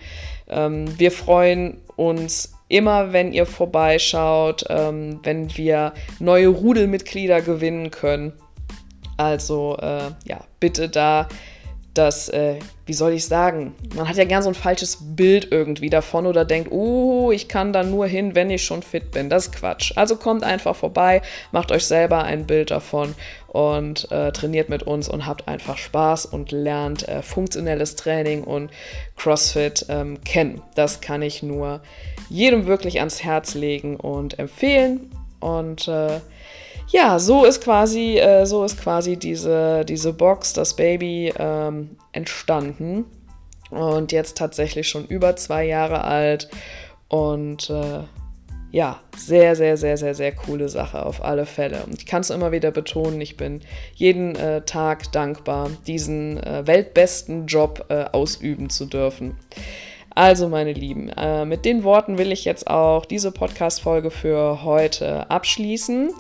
Ähm, 0.49 0.87
wir 0.99 1.11
freuen 1.11 1.77
uns 1.95 2.53
immer, 2.67 3.13
wenn 3.13 3.31
ihr 3.31 3.45
vorbeischaut, 3.45 4.65
ähm, 4.69 5.19
wenn 5.23 5.55
wir 5.57 5.93
neue 6.19 6.47
Rudelmitglieder 6.47 7.41
gewinnen 7.41 7.91
können. 7.91 8.33
Also 9.17 9.77
äh, 9.79 10.11
ja, 10.25 10.41
bitte 10.59 10.89
da 10.89 11.27
dass, 11.93 12.29
äh, 12.29 12.55
wie 12.85 12.93
soll 12.93 13.11
ich 13.11 13.25
sagen, 13.25 13.75
man 13.95 14.07
hat 14.07 14.15
ja 14.15 14.23
gern 14.23 14.43
so 14.43 14.49
ein 14.49 14.55
falsches 14.55 14.97
Bild 15.01 15.51
irgendwie 15.51 15.89
davon 15.89 16.25
oder 16.25 16.45
denkt, 16.45 16.71
oh, 16.71 17.31
ich 17.31 17.49
kann 17.49 17.73
da 17.73 17.83
nur 17.83 18.07
hin, 18.07 18.33
wenn 18.33 18.49
ich 18.49 18.63
schon 18.63 18.81
fit 18.81 19.11
bin. 19.11 19.29
Das 19.29 19.47
ist 19.47 19.55
Quatsch. 19.55 19.91
Also 19.97 20.15
kommt 20.15 20.43
einfach 20.43 20.75
vorbei, 20.75 21.21
macht 21.51 21.71
euch 21.71 21.85
selber 21.85 22.23
ein 22.23 22.47
Bild 22.47 22.71
davon 22.71 23.13
und 23.47 24.09
äh, 24.11 24.31
trainiert 24.31 24.69
mit 24.69 24.83
uns 24.83 25.09
und 25.09 25.25
habt 25.25 25.49
einfach 25.49 25.77
Spaß 25.77 26.25
und 26.27 26.51
lernt 26.51 27.07
äh, 27.09 27.21
funktionelles 27.21 27.97
Training 27.97 28.43
und 28.45 28.71
CrossFit 29.17 29.85
ähm, 29.89 30.23
kennen. 30.23 30.61
Das 30.75 31.01
kann 31.01 31.21
ich 31.21 31.43
nur 31.43 31.81
jedem 32.29 32.67
wirklich 32.67 32.99
ans 32.99 33.21
Herz 33.23 33.53
legen 33.53 33.97
und 33.97 34.39
empfehlen. 34.39 35.11
Und 35.41 35.87
äh, 35.87 36.21
ja, 36.91 37.19
so 37.19 37.45
ist 37.45 37.63
quasi, 37.63 38.17
äh, 38.17 38.45
so 38.45 38.63
ist 38.63 38.79
quasi 38.81 39.17
diese, 39.17 39.85
diese 39.85 40.13
Box, 40.13 40.53
das 40.53 40.75
Baby 40.75 41.33
ähm, 41.37 41.97
entstanden. 42.11 43.05
Und 43.69 44.11
jetzt 44.11 44.37
tatsächlich 44.37 44.89
schon 44.89 45.05
über 45.05 45.37
zwei 45.37 45.65
Jahre 45.65 46.03
alt. 46.03 46.49
Und 47.07 47.69
äh, 47.69 48.03
ja, 48.71 48.99
sehr, 49.17 49.55
sehr, 49.55 49.77
sehr, 49.77 49.97
sehr, 49.97 50.13
sehr 50.13 50.33
coole 50.33 50.69
Sache 50.69 51.05
auf 51.05 51.23
alle 51.23 51.45
Fälle. 51.45 51.83
Und 51.85 51.99
ich 51.99 52.05
kann 52.05 52.21
es 52.21 52.29
immer 52.29 52.51
wieder 52.51 52.71
betonen, 52.71 53.19
ich 53.21 53.37
bin 53.37 53.61
jeden 53.95 54.35
äh, 54.35 54.61
Tag 54.61 55.11
dankbar, 55.11 55.69
diesen 55.87 56.41
äh, 56.41 56.65
weltbesten 56.67 57.47
Job 57.47 57.85
äh, 57.89 58.05
ausüben 58.11 58.69
zu 58.69 58.85
dürfen. 58.85 59.37
Also, 60.13 60.49
meine 60.49 60.73
Lieben, 60.73 61.09
äh, 61.09 61.45
mit 61.45 61.63
den 61.63 61.83
Worten 61.85 62.17
will 62.17 62.33
ich 62.33 62.43
jetzt 62.43 62.67
auch 62.67 63.05
diese 63.05 63.31
Podcast-Folge 63.31 64.11
für 64.11 64.63
heute 64.63 65.29
abschließen. 65.29 66.11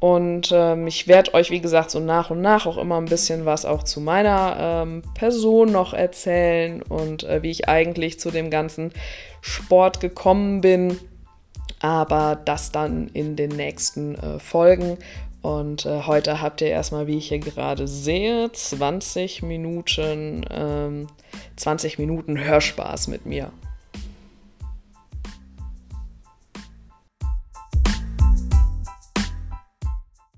Und 0.00 0.52
ähm, 0.52 0.86
ich 0.86 1.08
werde 1.08 1.34
euch, 1.34 1.50
wie 1.50 1.60
gesagt, 1.60 1.90
so 1.90 1.98
nach 1.98 2.30
und 2.30 2.40
nach 2.40 2.66
auch 2.66 2.78
immer 2.78 2.98
ein 2.98 3.06
bisschen 3.06 3.46
was 3.46 3.64
auch 3.64 3.82
zu 3.82 4.00
meiner 4.00 4.56
ähm, 4.58 5.02
Person 5.14 5.72
noch 5.72 5.92
erzählen 5.92 6.82
und 6.82 7.24
äh, 7.24 7.42
wie 7.42 7.50
ich 7.50 7.68
eigentlich 7.68 8.20
zu 8.20 8.30
dem 8.30 8.48
ganzen 8.50 8.92
Sport 9.40 10.00
gekommen 10.00 10.60
bin. 10.60 10.98
Aber 11.80 12.38
das 12.44 12.70
dann 12.70 13.08
in 13.08 13.34
den 13.34 13.50
nächsten 13.50 14.14
äh, 14.14 14.38
Folgen. 14.38 14.98
Und 15.42 15.86
äh, 15.86 16.02
heute 16.02 16.40
habt 16.42 16.60
ihr 16.60 16.68
erstmal, 16.68 17.06
wie 17.06 17.18
ich 17.18 17.28
hier 17.28 17.38
gerade 17.38 17.88
sehe, 17.88 18.50
20 18.52 19.42
Minuten, 19.42 20.44
ähm, 20.50 21.06
20 21.56 21.98
Minuten 21.98 22.38
Hörspaß 22.38 23.08
mit 23.08 23.26
mir. 23.26 23.50